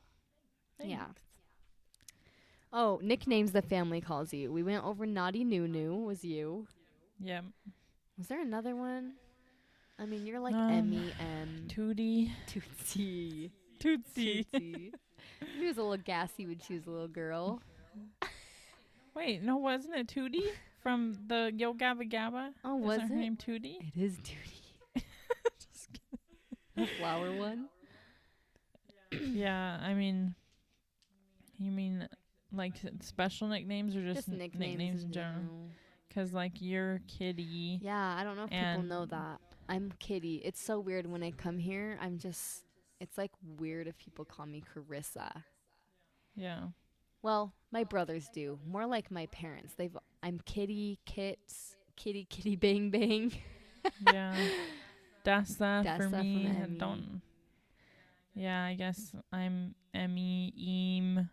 [0.82, 1.08] Yeah.
[2.72, 4.52] Oh, nicknames the family calls you.
[4.52, 6.68] We went over Naughty Noo-Noo was you.
[7.20, 7.46] Yep.
[8.18, 9.14] Was there another one?
[9.98, 12.30] I mean, you're like Um, Emmy and Tootie.
[12.48, 13.52] Tootsie.
[13.80, 14.46] Tootsie.
[14.52, 14.94] Tootsie.
[15.58, 17.62] She was a little gassy when she was a little girl.
[19.16, 20.52] Wait, no, wasn't it Tootie?
[20.82, 22.52] from the Yo Gabba Gabba.
[22.64, 23.80] Oh, was Isn't her name Tootie?
[23.96, 25.06] It is Duty.
[26.76, 27.66] the flower one.
[29.12, 30.36] yeah, I mean,
[31.58, 32.08] you mean
[32.54, 35.70] like special nicknames or just, Just n- nicknames, in general?
[36.08, 37.80] Because like you're Kitty.
[37.82, 39.40] Yeah, I don't know if people know that.
[39.68, 40.42] I'm Kitty.
[40.44, 41.98] It's so weird when I come here.
[42.02, 42.64] I'm just.
[43.00, 45.44] It's like weird if people call me Carissa.
[46.36, 46.64] Yeah.
[47.22, 48.60] Well, my brothers do.
[48.68, 49.76] More like my parents.
[49.76, 49.96] They've.
[50.24, 53.32] I'm Kitty, Kits, Kitty, Kitty, Bang Bang.
[54.06, 54.36] Yeah.
[55.24, 56.50] That's that That's for that me.
[56.50, 57.22] I don't.
[58.34, 61.30] Yeah, I guess I'm Emmy, Eam,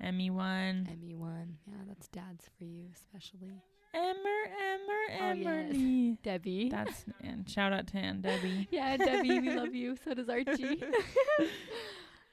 [0.00, 0.88] Emmy one.
[0.90, 1.56] Emmy one.
[1.66, 3.62] Yeah, that's dad's for you, especially.
[3.94, 5.46] Emmer, Emmer, Oh, yes.
[5.46, 6.18] Emmerly.
[6.22, 6.68] Debbie.
[6.70, 8.68] That's and shout out to Aunt Debbie.
[8.72, 9.96] yeah, Debbie, we love you.
[10.04, 10.82] So does Archie.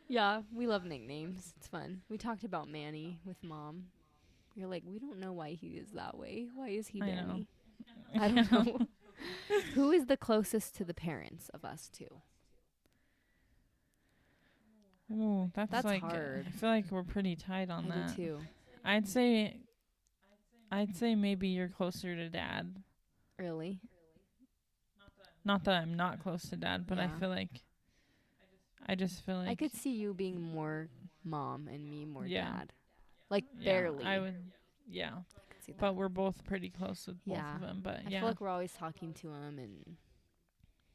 [0.07, 1.53] yeah, we love nicknames.
[1.57, 2.01] It's fun.
[2.09, 3.86] We talked about Manny with mom.
[4.55, 6.47] You're like, we don't know why he is that way.
[6.53, 7.39] Why is he I know.
[8.20, 8.88] I don't know.
[9.74, 12.22] Who is the closest to the parents of us two?
[15.14, 16.45] Ooh, that's, That's like hard.
[16.47, 18.16] I feel like we're pretty tight on I that.
[18.16, 18.39] too.
[18.84, 19.57] I'd say
[20.72, 22.76] I'd say maybe you're closer to dad.
[23.38, 23.80] Really?
[25.45, 27.61] Not that I'm not close to dad, but I feel like
[28.88, 30.89] I just feel like I could see you being more
[31.24, 32.49] mom and me more Yeah.
[32.51, 32.74] dad.
[33.30, 34.03] Like yeah, barely.
[34.03, 34.36] I would
[34.88, 35.11] yeah.
[35.11, 35.80] I could see that.
[35.80, 37.82] But we're both pretty close with both of them.
[37.84, 38.20] But I yeah.
[38.22, 39.97] feel like we're always talking to him and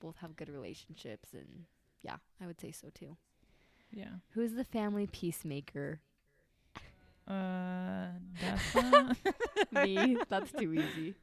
[0.00, 1.64] both have good relationships and
[2.02, 3.16] yeah, I would say so too.
[3.92, 4.06] Yeah.
[4.30, 6.00] Who's the family peacemaker?
[7.26, 8.06] Uh?
[9.72, 10.16] Me.
[10.28, 11.14] That's too easy.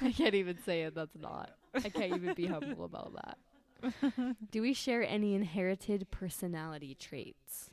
[0.00, 0.94] I can't even say it.
[0.94, 1.50] That's not.
[1.74, 4.36] I can't even be humble about that.
[4.50, 7.70] Do we share any inherited personality traits?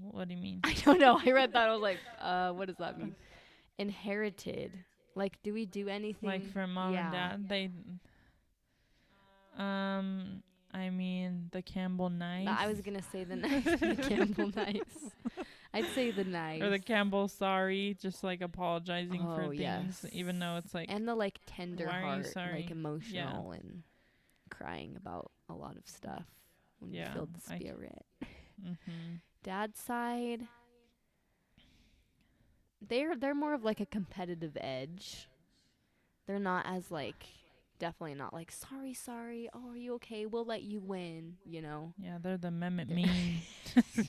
[0.00, 0.60] what do you mean?
[0.64, 1.20] I don't know.
[1.22, 1.68] I read that.
[1.68, 3.14] I was like, uh, what does that mean?
[3.78, 4.72] Inherited.
[5.14, 6.28] Like, do we do anything?
[6.28, 7.34] like from mom yeah.
[7.34, 7.70] and dad they
[9.62, 10.42] um
[10.74, 15.12] i mean the campbell knife I was gonna say the knife, the Campbell nice.
[15.74, 19.58] I'd say the knife or the campbell sorry just like apologizing for Oh, things
[20.02, 20.06] yes.
[20.12, 22.62] even though it's like and the like tender Why are you heart, sorry?
[22.62, 23.82] like emotional and
[24.50, 26.24] crying about a lot of stuff
[26.78, 28.04] when Yeah, you feel the spirit.
[28.62, 29.14] hmm
[29.44, 30.46] Dad's side,
[32.86, 35.28] they're they're more of like a competitive edge.
[36.26, 37.24] They're not as like
[37.82, 39.48] definitely not like sorry sorry.
[39.52, 40.24] Oh are you okay?
[40.26, 41.92] We'll let you win you know?
[41.98, 43.42] Yeah they're the mehmet mean.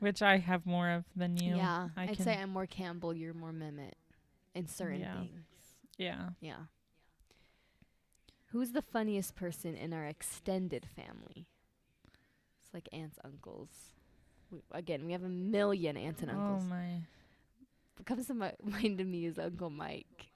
[0.00, 1.54] Which i have more of than you.
[1.56, 3.92] Yeah I i'd can, say i'm more campbell you're more mehmet
[4.54, 5.14] in certain Yeah.
[5.20, 5.44] things.
[5.98, 6.30] Yeah.
[6.40, 6.62] Yeah.
[8.46, 11.46] Who's the funniest person in our extended family?
[12.62, 13.68] It's like aunts uncles.
[14.50, 16.64] We, again we have a million aunts and oh uncles.
[16.64, 17.02] my.
[17.96, 20.31] What comes to my mind to me is uncle mike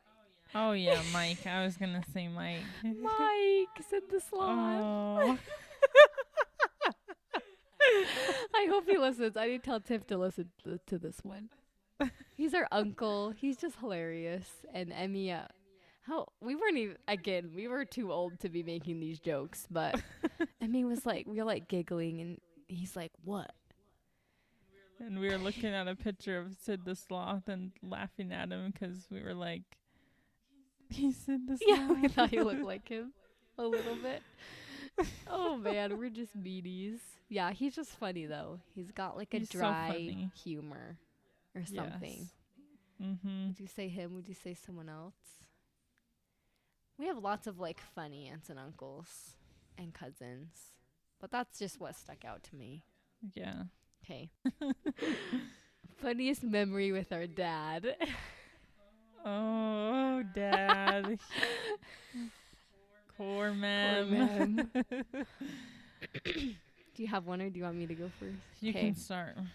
[0.55, 5.39] oh yeah mike i was gonna say mike mike said the sloth oh
[8.55, 9.37] I hope he listens.
[9.37, 11.51] I need to tell Tiff to listen to, to this one.
[12.37, 13.31] He's our uncle.
[13.31, 14.49] He's just hilarious.
[14.73, 15.47] And Emmy, uh,
[16.03, 17.53] how we weren't even again.
[17.55, 20.01] We were too old to be making these jokes, but
[20.61, 23.53] Emmy was like, we were like giggling, and he's like, "What?"
[24.99, 28.73] And we were looking at a picture of Sid the Sloth and laughing at him
[28.73, 29.63] because we were like,
[30.89, 31.59] he's Sid the.
[31.66, 33.12] Yeah, we thought he looked like him
[33.59, 34.22] a little bit.
[35.28, 36.99] Oh man, we're just meanies.
[37.28, 38.61] Yeah, he's just funny though.
[38.74, 40.30] He's got like a He's dry funny.
[40.43, 40.97] humor
[41.55, 42.28] or something.
[43.03, 43.47] Mm-hmm.
[43.49, 44.14] Would you say him?
[44.14, 45.14] Would you say someone else?
[46.99, 49.37] We have lots of like funny aunts and uncles
[49.76, 50.72] and cousins,
[51.20, 52.84] but that's just what stuck out to me.
[53.34, 53.64] Yeah.
[54.05, 54.30] Okay.
[55.99, 57.97] Funniest memory with our dad.
[59.27, 61.18] Oh, Dad.
[63.16, 64.70] Poor Poor man.
[66.24, 68.37] do you have one or do you want me to go first?
[68.61, 68.81] You 'Kay.
[68.81, 69.37] can start.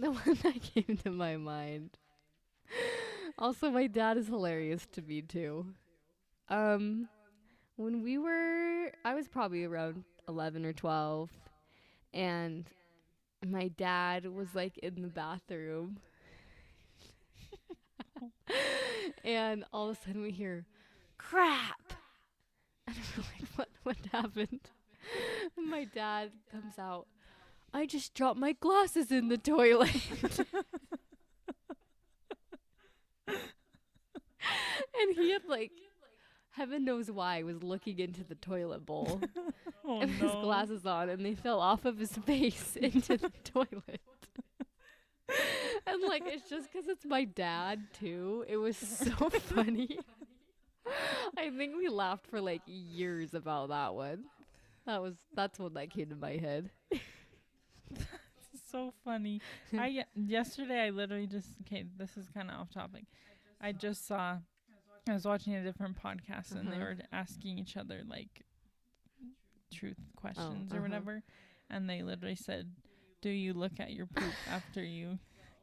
[0.00, 1.90] The one that came to my mind.
[3.36, 5.66] Also, my dad is hilarious to me too.
[6.48, 7.08] Um,
[7.76, 11.30] when we were, I was probably around eleven or twelve,
[12.14, 12.64] and
[13.44, 15.98] my dad was like in the bathroom,
[19.24, 20.66] and all of a sudden we hear,
[21.16, 21.92] "Crap!"
[22.86, 23.68] And we're like, "What?
[23.82, 24.70] What happened?"
[25.56, 27.06] And my dad comes out.
[27.72, 29.90] I just dropped my glasses in the toilet.
[33.28, 35.72] and he had like
[36.50, 39.20] heaven knows why was looking into the toilet bowl
[39.86, 44.00] Oh, and his glasses on and they fell off of his face into the toilet.
[45.88, 48.44] I'm like, it's just because it's my dad too.
[48.48, 49.98] It was so funny.
[51.36, 54.24] I think we laughed for like years about that one.
[54.86, 56.70] That was that's one that came to my head.
[58.70, 59.40] so funny.
[59.72, 61.84] I yesterday I literally just okay.
[61.96, 63.04] This is kind of off topic.
[63.60, 64.38] I just saw.
[65.08, 66.84] I was watching a different podcast and they Uh-huh.
[66.84, 68.44] were asking each other like
[69.72, 70.82] truth questions or uh-huh.
[70.82, 71.22] whatever,
[71.70, 72.70] and they literally said,
[73.22, 75.18] "Do you look at your poop after you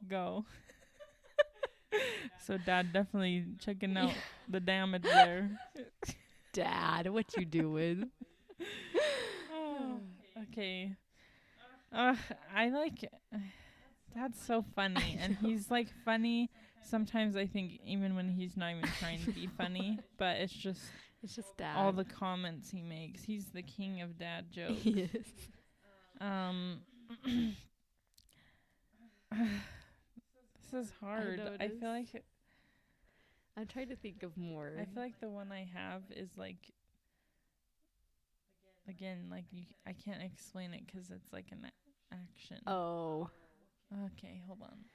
[0.09, 0.45] go?"
[2.45, 4.13] so dad definitely checking out
[4.49, 5.49] the damage there.
[6.53, 8.09] Dad, what you doing?
[9.53, 9.99] Oh,
[10.43, 10.93] okay.
[11.91, 12.15] Uh,
[12.55, 13.09] I like.
[14.13, 16.49] Dad's so funny, and he's like funny.
[16.81, 20.81] Sometimes I think even when he's not even trying to be funny, but it's just
[21.21, 21.75] It's just dad.
[21.75, 23.23] all the comments he makes.
[23.23, 24.81] He's the king of dad jokes.
[24.81, 25.25] he is.
[26.21, 26.79] Um,
[30.71, 31.41] this is hard.
[31.59, 31.79] I, is.
[31.79, 32.23] feel like
[33.57, 34.73] I'm trying to think of more.
[34.79, 36.71] I feel like the one I have is like.
[38.87, 41.71] Again, like you, I can't explain it cuz it's like an
[42.11, 42.57] action.
[42.67, 43.29] oh,
[44.13, 44.85] Okay, hold on.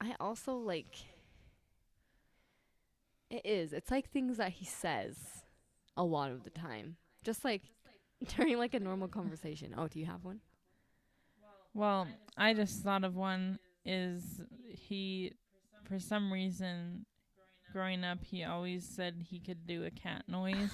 [0.00, 0.96] I also like.
[3.30, 3.72] It is.
[3.72, 5.16] It's like things that he says
[5.96, 6.96] a lot of the time.
[7.24, 7.62] Just like
[8.36, 9.74] during like a normal conversation.
[9.76, 10.40] Oh, do you have one?
[11.74, 15.32] Well, I just thought of one is he
[15.88, 17.04] for some reason
[17.72, 20.70] growing up he always said he could do a cat noise.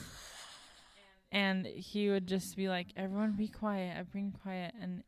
[1.32, 5.02] and he would just be like, Everyone be quiet, everyone quiet and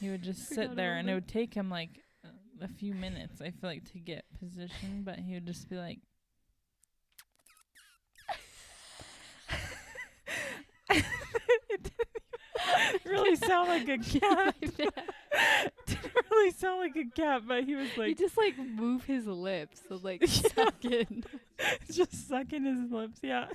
[0.00, 2.00] he would just sit there and it would take him like
[2.60, 5.98] a few minutes, I feel like, to get positioned, but he would just be like
[13.04, 14.54] didn't really sound like a cat.
[15.86, 19.26] didn't really sound like a cat, but he was like he just like move his
[19.26, 20.26] lips so like Yeah.
[20.54, 21.24] suck in.
[21.90, 23.20] just sucking his lips.
[23.22, 23.46] Yeah.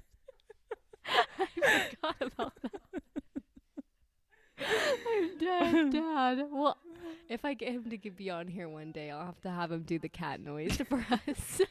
[1.05, 1.45] I
[1.91, 2.81] forgot about that.
[4.59, 6.47] I'm dead, Dad.
[6.51, 6.77] Well,
[7.29, 9.71] if I get him to get- be on here one day, I'll have to have
[9.71, 11.61] him do the cat noise for us.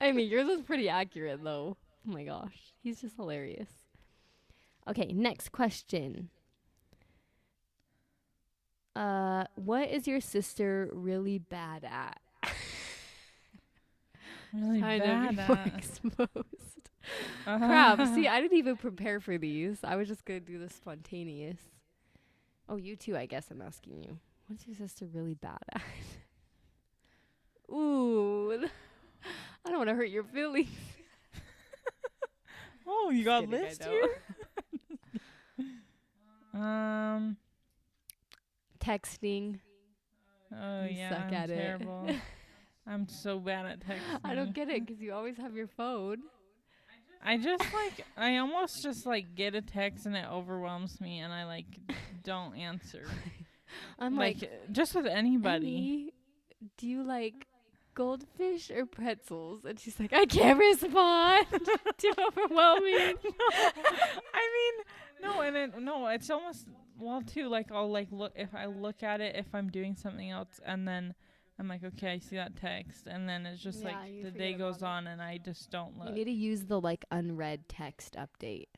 [0.00, 1.76] I mean, yours was pretty accurate, though.
[2.08, 3.68] Oh my gosh, he's just hilarious.
[4.88, 6.30] Okay, next question.
[9.00, 12.20] Uh, what is your sister really bad at?
[14.52, 15.02] Really Kind
[15.36, 15.66] bad at.
[15.78, 16.18] exposed.
[17.44, 18.06] Crap.
[18.14, 19.78] See, I didn't even prepare for these.
[19.84, 21.56] I was just gonna do the spontaneous.
[22.68, 23.16] Oh, you too.
[23.16, 24.18] I guess I'm asking you.
[24.48, 25.80] What's your sister really bad at?
[27.72, 28.68] Ooh,
[29.64, 30.68] I don't want to hurt your feelings.
[32.86, 34.22] oh, you got kidding, list here?
[36.52, 37.38] Um.
[38.82, 39.60] Texting.
[40.52, 41.56] Oh You yeah, suck I'm at it.
[41.56, 42.06] terrible.
[42.86, 44.20] I'm so bad at texting.
[44.24, 46.18] I don't get it because you always have your phone.
[47.22, 51.32] I just like I almost just like get a text and it overwhelms me and
[51.32, 51.66] I like
[52.24, 53.04] don't answer.
[53.98, 56.12] I'm like, like, just with anybody.
[56.78, 57.46] Do you like
[57.94, 59.64] goldfish or pretzels?
[59.64, 61.46] And she's like, I can't respond.
[61.98, 63.14] Too overwhelming.
[64.34, 64.84] I mean,
[65.22, 66.66] no, and it, no, it's almost
[67.00, 67.48] well too.
[67.48, 70.86] Like I'll like look if I look at it if I'm doing something else, and
[70.86, 71.14] then
[71.58, 74.54] I'm like, okay, I see that text, and then it's just Yeah, like the day
[74.54, 74.82] goes it.
[74.84, 76.14] on, and I just don't You look.
[76.14, 78.68] need to use the like unread text update.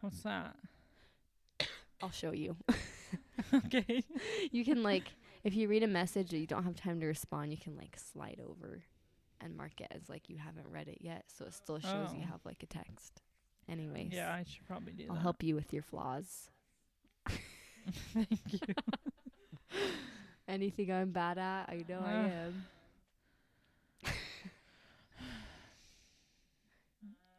[0.00, 0.56] What's that?
[2.02, 2.56] I'll show you.
[3.54, 4.02] okay.
[4.50, 5.04] you can like
[5.44, 7.96] if you read a message that you don't have time to respond, you can like
[7.98, 8.82] slide over
[9.40, 12.20] and mark it as like you haven't read it yet, so it still shows you
[12.24, 12.30] Oh.
[12.30, 13.22] have like a text.
[13.68, 15.22] Anyways, Yeah, I should probably do I'll that.
[15.22, 16.50] help you with your flaws.
[18.14, 18.74] Thank you.
[20.48, 22.64] Anything I'm bad at, I know I am.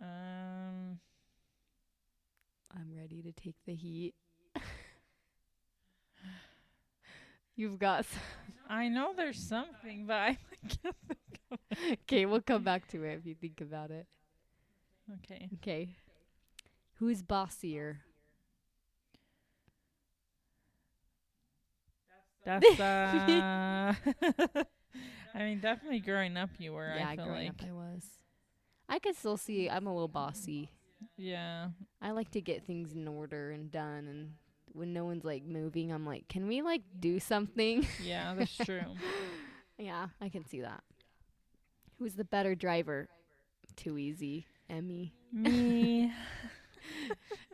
[0.02, 1.00] Um.
[2.76, 4.16] I'm ready to take the heat.
[7.56, 8.00] You've got.
[8.00, 8.08] s-
[8.70, 10.38] I know there's something, but I
[10.68, 11.60] can't think of
[12.04, 14.08] Okay, we'll come back to it if you think about it.
[15.24, 15.50] Okay.
[15.56, 15.96] Okay.
[16.96, 18.02] Who's bossier?
[22.46, 23.94] That's uh
[25.36, 27.64] I mean definitely growing up you were, yeah, I feel growing like.
[27.64, 28.04] up I was.
[28.90, 30.72] I could still see I'm a little bossy.
[31.18, 31.70] Yeah.
[32.02, 34.34] I like to get things in order and done and
[34.74, 38.82] when no one's like moving, I'm like, "Can we like do something?" Yeah, that's true.
[39.78, 40.84] yeah, I can see that.
[42.00, 43.08] Who's the better driver?
[43.76, 44.48] Too easy.
[44.70, 45.14] Emmy.
[45.32, 46.12] Me.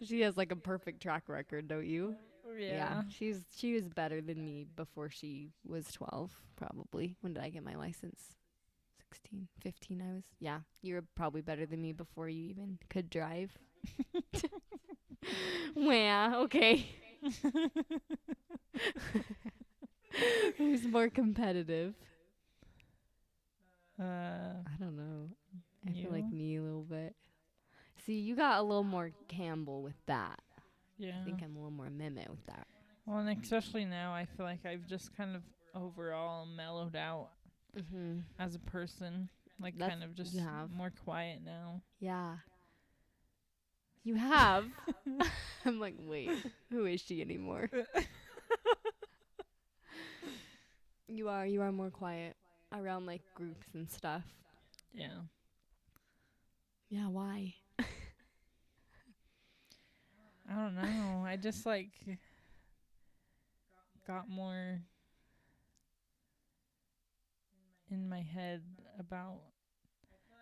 [0.01, 2.15] She has like a perfect track record, don't you?
[2.57, 3.03] Yeah.
[3.09, 7.15] she's she was better than me before she was 12 probably.
[7.21, 8.35] When did I get my license?
[9.11, 10.23] 16, 15 I was.
[10.39, 13.51] Yeah, you were probably better than me before you even could drive.
[15.75, 16.87] Wah, okay.
[20.57, 21.93] Who's more competitive?
[23.99, 24.03] Uh,
[24.65, 25.29] I don't know.
[25.87, 27.15] I feel like me a little bit.
[28.05, 30.39] See, you got a little more Campbell with that.
[30.99, 31.19] Yeah.
[31.19, 32.67] I think I'm a little more Mehmet with that.
[33.07, 35.41] Well, and especially now, I feel like I've just kind of
[35.75, 37.29] overall mellowed out
[37.77, 38.19] Mm-hmm.
[38.39, 39.29] as a person.
[39.59, 40.35] Like, That's- kind of just
[40.75, 41.81] more quiet now.
[41.99, 42.35] Yeah.
[44.03, 44.65] You have.
[45.65, 46.31] I'm like, wait,
[46.71, 47.69] who is she anymore?
[51.07, 51.45] you are.
[51.45, 52.35] You are more quiet
[52.73, 54.23] around like groups and stuff.
[54.93, 55.19] Yeah.
[56.89, 57.07] Yeah.
[57.09, 57.53] Why?
[60.49, 61.23] I don't know.
[61.25, 61.93] I just like
[64.07, 64.81] got more
[67.91, 68.61] in my head
[68.99, 69.41] about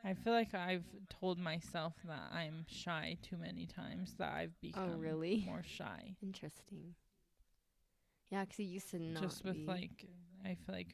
[0.03, 4.61] I feel like I've told myself that I'm shy too many times that I've oh,
[4.61, 5.43] become Oh, really?
[5.45, 6.15] more shy.
[6.21, 6.95] Interesting.
[8.29, 9.65] Yeah, 'cause you used to not just with be.
[9.67, 10.05] like
[10.45, 10.93] I feel like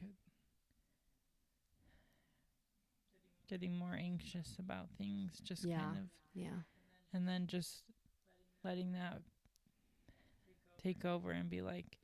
[3.48, 5.78] getting more anxious about things just Yeah.
[5.78, 6.62] kind of yeah.
[7.12, 7.82] and then just
[8.64, 9.20] letting that
[10.82, 11.98] take over and be like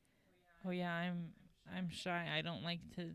[0.67, 1.33] oh yeah i'm
[1.75, 3.11] i'm shy i don't like to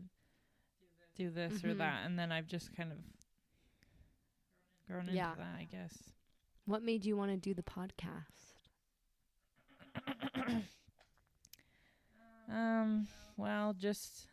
[1.16, 1.78] do this or Mhm.
[1.78, 2.98] that and then i've just kind of
[4.86, 5.28] grown Yeah.
[5.30, 6.12] into that i guess
[6.66, 8.56] What made you want to do the podcast?
[12.50, 14.28] um well just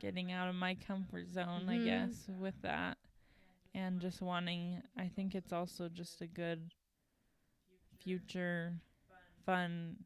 [0.00, 1.84] getting out of my comfort zone i Mhm.
[1.84, 2.98] guess with that
[3.74, 6.72] and just wanting i think it's also just a good
[8.04, 8.72] future
[9.46, 9.96] fun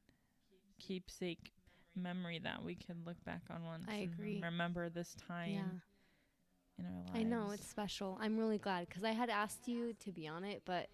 [0.78, 1.52] keepsake
[1.94, 4.40] memory that we can look back on once I and agree.
[4.42, 5.62] remember this time Yeah.
[6.78, 8.18] in our lives I know it's special.
[8.20, 10.88] I'm really glad because I had asked you to be on it, but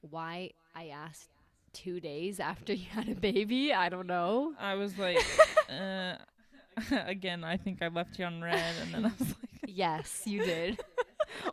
[0.00, 1.30] why I asked
[1.72, 4.54] two days after you had a baby, I don't know.
[4.60, 5.24] i was like
[5.68, 6.14] uh
[7.06, 10.42] again i think i left you on read and then i was like yes, you
[10.42, 10.78] did.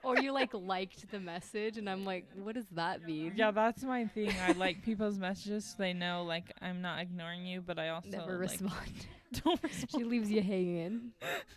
[0.03, 3.33] or you like liked the message, and I'm like, what does that mean?
[3.35, 4.31] Yeah, that's my thing.
[4.47, 5.65] I like people's messages.
[5.65, 9.07] So they know like I'm not ignoring you, but I also Never like, respond.
[9.43, 9.89] don't respond.
[9.91, 11.11] she leaves you hanging.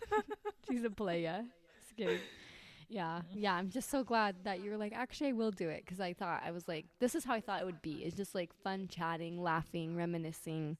[0.68, 1.44] She's a playa.
[1.80, 2.20] Just kidding.
[2.88, 3.54] Yeah, yeah.
[3.54, 6.42] I'm just so glad that you're like, actually, I will do it because I thought
[6.44, 8.04] I was like, this is how I thought it would be.
[8.04, 10.76] It's just like fun chatting, laughing, reminiscing,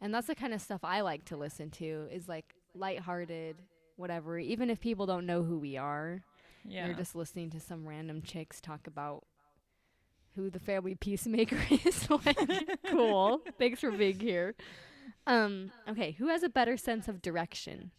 [0.00, 2.08] and that's the kind of stuff I like to listen to.
[2.10, 3.56] Is like lighthearted,
[3.96, 4.38] whatever.
[4.38, 6.22] Even if people don't know who we are,
[6.66, 6.86] Yeah.
[6.86, 9.24] you're just listening to some random chicks talk about
[10.34, 12.08] who the family peacemaker is.
[12.10, 12.38] Like,
[12.88, 13.40] cool.
[13.58, 14.54] Thanks for being here.
[15.26, 17.90] Um, okay, who has a better sense of direction?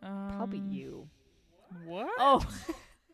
[0.00, 1.08] Probably Um, you.
[1.86, 2.10] What?
[2.18, 2.46] Oh.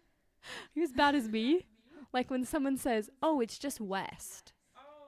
[0.74, 1.66] you as bad as me?
[2.12, 4.52] Like when someone says, "Oh, it's just west."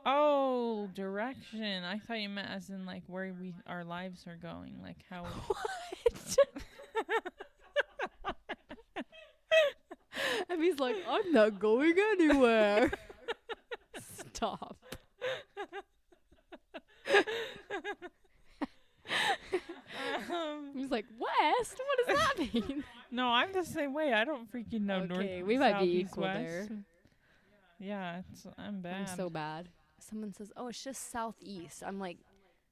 [0.06, 1.82] Oh, direction.
[1.84, 5.24] I thought you meant as in like where we our lives are going, like how.
[5.24, 6.38] what?
[10.48, 12.90] and he's like, "I'm not going anywhere."
[14.34, 14.76] Stop.
[20.30, 21.80] um, He's like, "West?
[21.86, 24.12] What does that mean?" no, I'm the same way.
[24.12, 25.20] I don't freaking know north.
[25.20, 26.38] Okay, we might south, be east, equal west.
[26.68, 26.68] there.
[27.78, 29.08] Yeah, it's I'm bad.
[29.08, 29.68] I'm so bad.
[29.98, 32.18] Someone says, "Oh, it's just southeast." I'm like,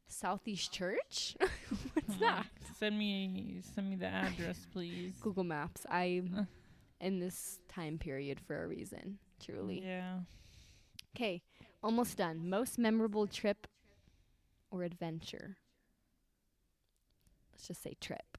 [0.06, 1.36] "Southeast Church?
[1.94, 2.46] What's I'm that?"
[2.78, 5.14] Send me send me the address, please.
[5.20, 5.86] Google Maps.
[5.90, 6.44] I'm Uh.
[7.00, 9.18] In this time period for a reason.
[9.44, 9.82] Truly.
[9.84, 10.18] Yeah.
[11.16, 11.42] Okay,
[11.82, 12.48] almost done.
[12.48, 13.66] Most memorable trip
[14.70, 15.56] or adventure?
[17.52, 18.38] Let's just say trip.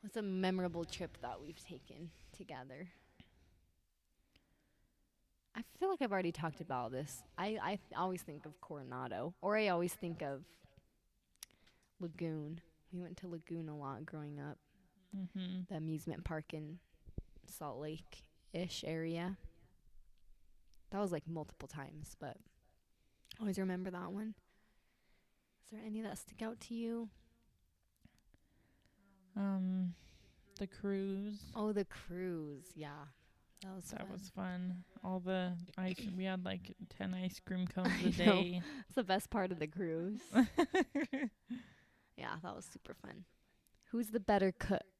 [0.00, 2.88] What's a memorable trip that we've taken together?
[5.56, 7.22] I feel like I've already talked about all this.
[7.36, 10.44] I, I th- always think of Coronado, or I always think of
[12.00, 12.60] Lagoon.
[12.92, 14.58] We went to Lagoon a lot growing up
[15.16, 15.66] Mhm.
[15.68, 16.78] the amusement park in
[17.46, 19.36] Salt Lake ish area.
[20.90, 22.36] That was like multiple times, but
[23.38, 24.34] I always remember that one.
[25.64, 27.10] Is there any that stick out to you?
[29.36, 29.94] Um,
[30.58, 31.40] the cruise.
[31.54, 32.66] Oh, the cruise.
[32.74, 33.04] Yeah.
[33.62, 34.10] That was That fun.
[34.12, 34.84] was fun.
[35.04, 36.00] All the ice.
[36.16, 38.62] We had like ten ice cream cones a day.
[38.86, 40.20] It's the best part of the cruise.
[42.16, 43.24] yeah, that was super fun.
[43.90, 44.97] Who's the better cook?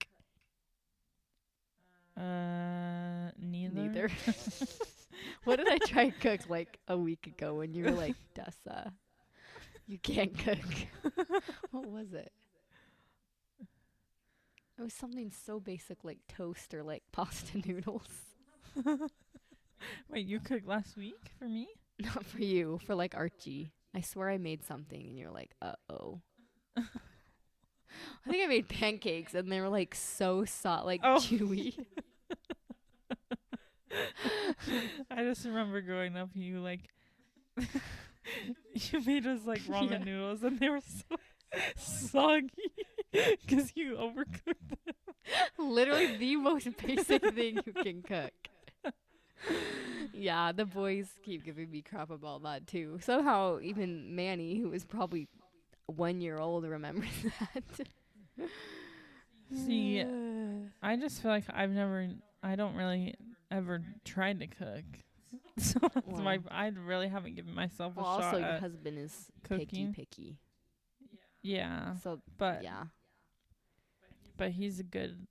[2.19, 3.75] Uh, neither.
[3.75, 4.11] Neither.
[5.45, 8.93] what did I try I cooked like a week ago when you were like, Dessa,
[9.87, 10.59] you can't cook.
[11.71, 12.33] what was it?
[14.79, 18.09] It was something so basic like toast or like pasta noodles.
[20.09, 21.69] Wait, you cooked last week for me?
[21.99, 23.73] Not for you, for like Archie.
[23.95, 26.21] I swear I made something and you're like, uh oh.
[28.27, 31.17] I think I made pancakes and they were like so soft, like Oh.
[31.19, 31.75] chewy.
[35.11, 36.81] I just remember growing up, you like,
[38.75, 39.99] you made us like ramen Yeah.
[40.05, 41.17] noodles, and they were so
[41.77, 42.51] soggy
[43.13, 44.95] because you overcooked them.
[45.59, 48.33] Literally the most basic thing you can cook.
[50.13, 52.99] yeah, the boys keep giving me crap about that too.
[53.03, 55.29] Somehow, even Manny, who was probably
[55.87, 57.09] one year old, remembers
[57.41, 57.89] that.
[59.53, 60.05] See,
[60.83, 62.09] I just feel like I've never,
[62.43, 63.15] I don't really
[63.51, 64.85] ever tried to cook.
[65.59, 66.39] So that's Well.
[66.53, 69.93] I really haven't given myself a well, shot also your husband is picky, cooking.
[69.93, 70.37] picky.
[71.43, 72.85] yeah, So but yeah,
[74.37, 75.27] but he's a good,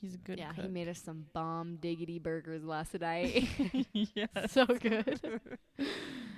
[0.00, 0.64] he's a good yeah, cook.
[0.66, 3.48] he made us some bomb diggity burgers last night.
[3.92, 4.28] yes.
[4.52, 5.20] so good.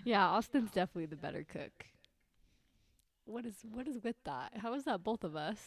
[0.05, 1.85] yeah, Austin's definitely the better cook.
[3.27, 4.53] What is what is with that?
[4.57, 5.59] How is that both of us?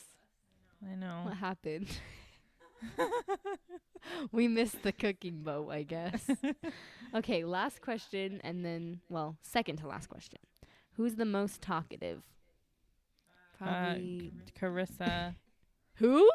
[0.86, 1.22] I know.
[1.24, 1.88] What happened?
[4.32, 6.30] we missed the cooking boat, I guess.
[7.16, 10.40] okay, last question, and then, well, second to last question.
[10.94, 12.22] Who's the most talkative?
[13.62, 14.32] Uh, Probably.
[14.60, 15.36] Carissa.
[15.96, 16.30] Who?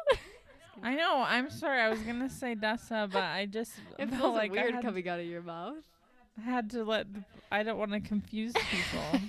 [0.83, 1.23] I know.
[1.25, 1.81] I'm sorry.
[1.81, 5.25] I was gonna say Dessa, but I just It felt like weird coming out of
[5.25, 5.83] your mouth.
[6.37, 7.11] I had to let.
[7.13, 9.21] The, I don't want to confuse people.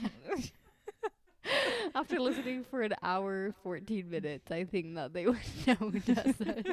[1.94, 6.36] After listening for an hour, 14 minutes, I think that they would know who does
[6.36, 6.64] this.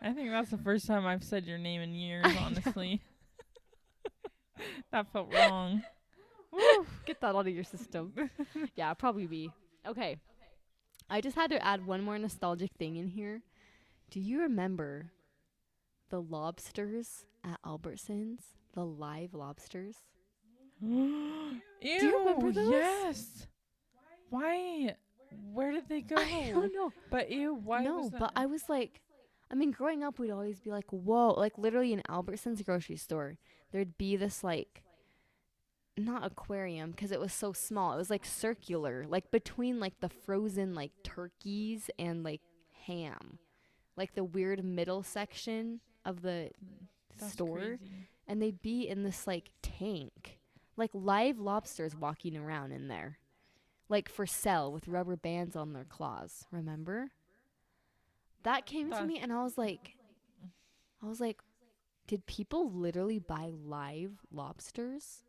[0.00, 2.26] I think that's the first time I've said your name in years.
[2.38, 3.00] Honestly,
[4.90, 5.82] that felt wrong.
[7.06, 8.12] Get that out of your system.
[8.76, 9.50] yeah, probably be.
[9.86, 10.18] Okay.
[11.08, 13.42] I just had to add one more nostalgic thing in here.
[14.10, 15.12] Do you remember
[16.10, 18.40] the lobsters at Albertsons?
[18.74, 19.96] The live lobsters?
[20.82, 21.52] Ew.
[21.82, 22.70] remember those?
[22.70, 23.46] Yes.
[24.32, 24.96] Why?
[25.52, 26.16] Where did they go?
[26.18, 26.90] I don't know.
[27.10, 27.54] But ew.
[27.54, 28.32] Why no, but?
[28.34, 29.02] I was like,
[29.50, 33.36] I mean, growing up, we'd always be like, whoa, like literally in Albertsons grocery store,
[33.70, 34.82] there'd be this like,
[35.98, 37.92] not aquarium because it was so small.
[37.92, 42.40] It was like circular, like between like the frozen like turkeys and like
[42.86, 43.38] ham,
[43.96, 46.50] like the weird middle section of the
[47.18, 48.08] That's store, crazy.
[48.26, 50.38] and they'd be in this like tank,
[50.78, 53.18] like live lobsters walking around in there,
[53.92, 56.46] like for sale with rubber bands on their claws.
[56.50, 57.10] Remember?
[58.42, 59.94] That came to me, and I was like,
[61.02, 61.40] I was like,
[62.08, 65.22] did people literally buy live lobsters?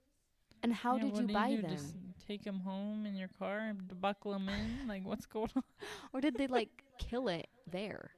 [0.63, 1.61] And how Yeah, did you buy do?
[1.61, 1.75] them?
[1.77, 1.95] Just
[2.27, 4.87] take them home in your car and buckle them in?
[4.87, 5.63] Like, what's going on?
[6.13, 8.11] Or did they like kill it there?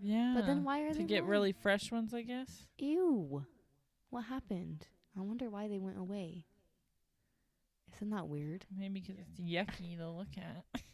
[0.00, 0.32] Yeah.
[0.34, 1.28] But then why are to they get live?
[1.28, 2.66] really fresh ones, I guess.
[2.78, 3.44] Ew.
[4.10, 4.88] What happened?
[5.16, 6.46] I wonder why they went away.
[8.00, 8.64] Isn't that weird?
[8.76, 10.82] Maybe because it's yucky to look at.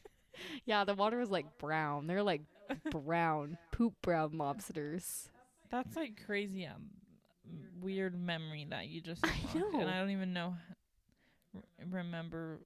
[0.66, 2.06] Yeah, the water was like brown.
[2.06, 2.42] They're like
[2.90, 5.30] brown, poop brown lobsters.
[5.70, 6.90] That's like crazy um,
[7.80, 9.88] weird memory that you just I unlocked, and.
[9.88, 10.54] I don't even know
[11.90, 12.60] remember.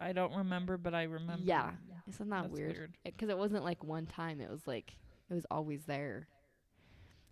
[0.00, 1.42] I don't remember, but I remember.
[1.44, 1.70] Yeah.
[2.08, 2.76] Isn't that That's weird?
[2.76, 2.98] weird.
[3.04, 4.40] Because it wasn't like one time.
[4.40, 4.92] It was like
[5.30, 6.28] it was always there.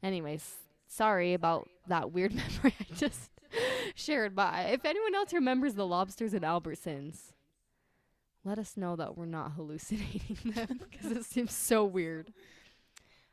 [0.03, 0.55] Anyways,
[0.89, 3.31] sorry about that weird memory I just
[3.95, 4.39] shared.
[4.39, 7.33] I- if anyone else remembers the lobsters at Albertsons,
[8.45, 12.33] let us know that we're not hallucinating them because it seems so weird.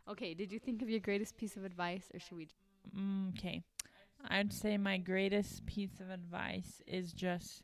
[0.07, 2.47] Okay, did you think of your greatest piece of advice, or should we?
[2.97, 3.63] Mm, okay.
[4.27, 7.63] I'd say my greatest piece of advice is just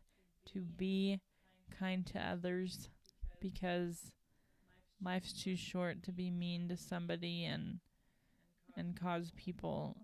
[0.53, 1.19] to be
[1.79, 2.89] kind to others
[3.41, 4.11] because
[5.03, 7.79] life's too short to be mean to somebody and
[8.77, 9.95] and cause people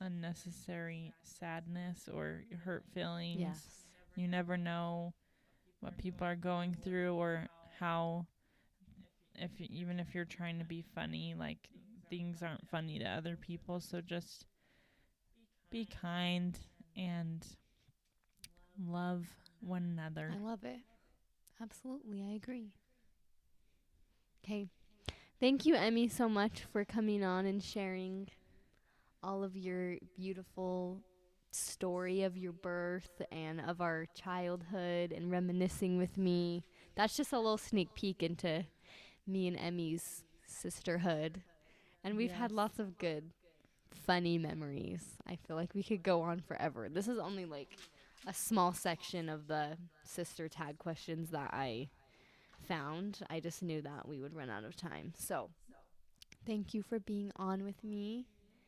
[0.00, 3.40] unnecessary sadness or hurt feelings.
[3.40, 3.84] Yes.
[4.16, 5.12] You never know
[5.80, 7.48] what people are going through or
[7.78, 8.26] how
[9.34, 11.68] if even if you're trying to be funny like
[12.10, 14.44] things aren't funny to other people so just
[15.70, 16.58] be kind
[16.96, 17.46] and
[18.86, 19.26] love
[19.60, 20.30] one another.
[20.34, 20.80] I love it.
[21.62, 22.72] Absolutely, I agree.
[24.44, 24.68] Okay.
[25.38, 28.28] Thank you, Emmy, so much for coming on and sharing
[29.22, 31.00] all of your beautiful
[31.52, 36.64] story of your birth and of our childhood and reminiscing with me.
[36.94, 38.64] That's just a little sneak peek into
[39.26, 41.42] me and Emmy's sisterhood.
[42.02, 43.24] And we've had lots of good
[43.90, 45.04] funny memories.
[45.26, 46.88] I feel like we could go on forever.
[46.88, 47.76] This is only like
[48.26, 51.88] a small section of the sister tag questions that I
[52.66, 53.20] found.
[53.28, 55.12] I just knew that we would run out of time.
[55.18, 55.50] So,
[56.46, 58.26] thank you for being on with me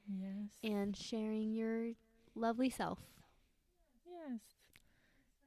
[0.09, 0.49] Yes.
[0.63, 1.93] and sharing your
[2.35, 2.99] lovely self.
[4.07, 4.41] Yes.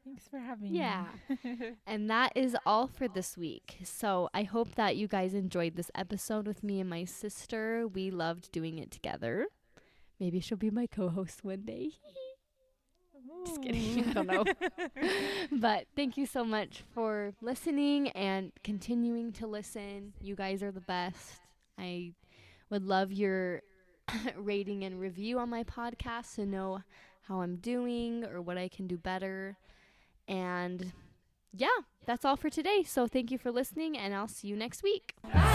[0.04, 1.08] Thanks for having Yeah.
[1.30, 1.38] me.
[1.44, 1.72] Yeah.
[1.88, 3.78] and that is all for this week.
[3.84, 7.88] So I hope that you guys enjoyed this episode with me and my sister.
[7.88, 9.48] We loved doing it together.
[10.20, 11.92] Maybe she'll be my co host one day.
[13.46, 14.10] Just kidding.
[14.10, 14.44] I don't know.
[15.52, 20.14] but thank you so much for listening and continuing to listen.
[20.22, 21.40] You guys are the best.
[21.78, 22.14] I
[22.70, 23.62] would love your
[24.38, 26.84] rating and review on my podcast to know
[27.28, 29.58] how I'm doing or what I can do better.
[30.28, 30.92] And
[31.54, 31.68] yeah,
[32.06, 32.84] that's all for today.
[32.84, 35.16] So thank you for listening, and I'll see you next week.
[35.24, 35.55] Bye.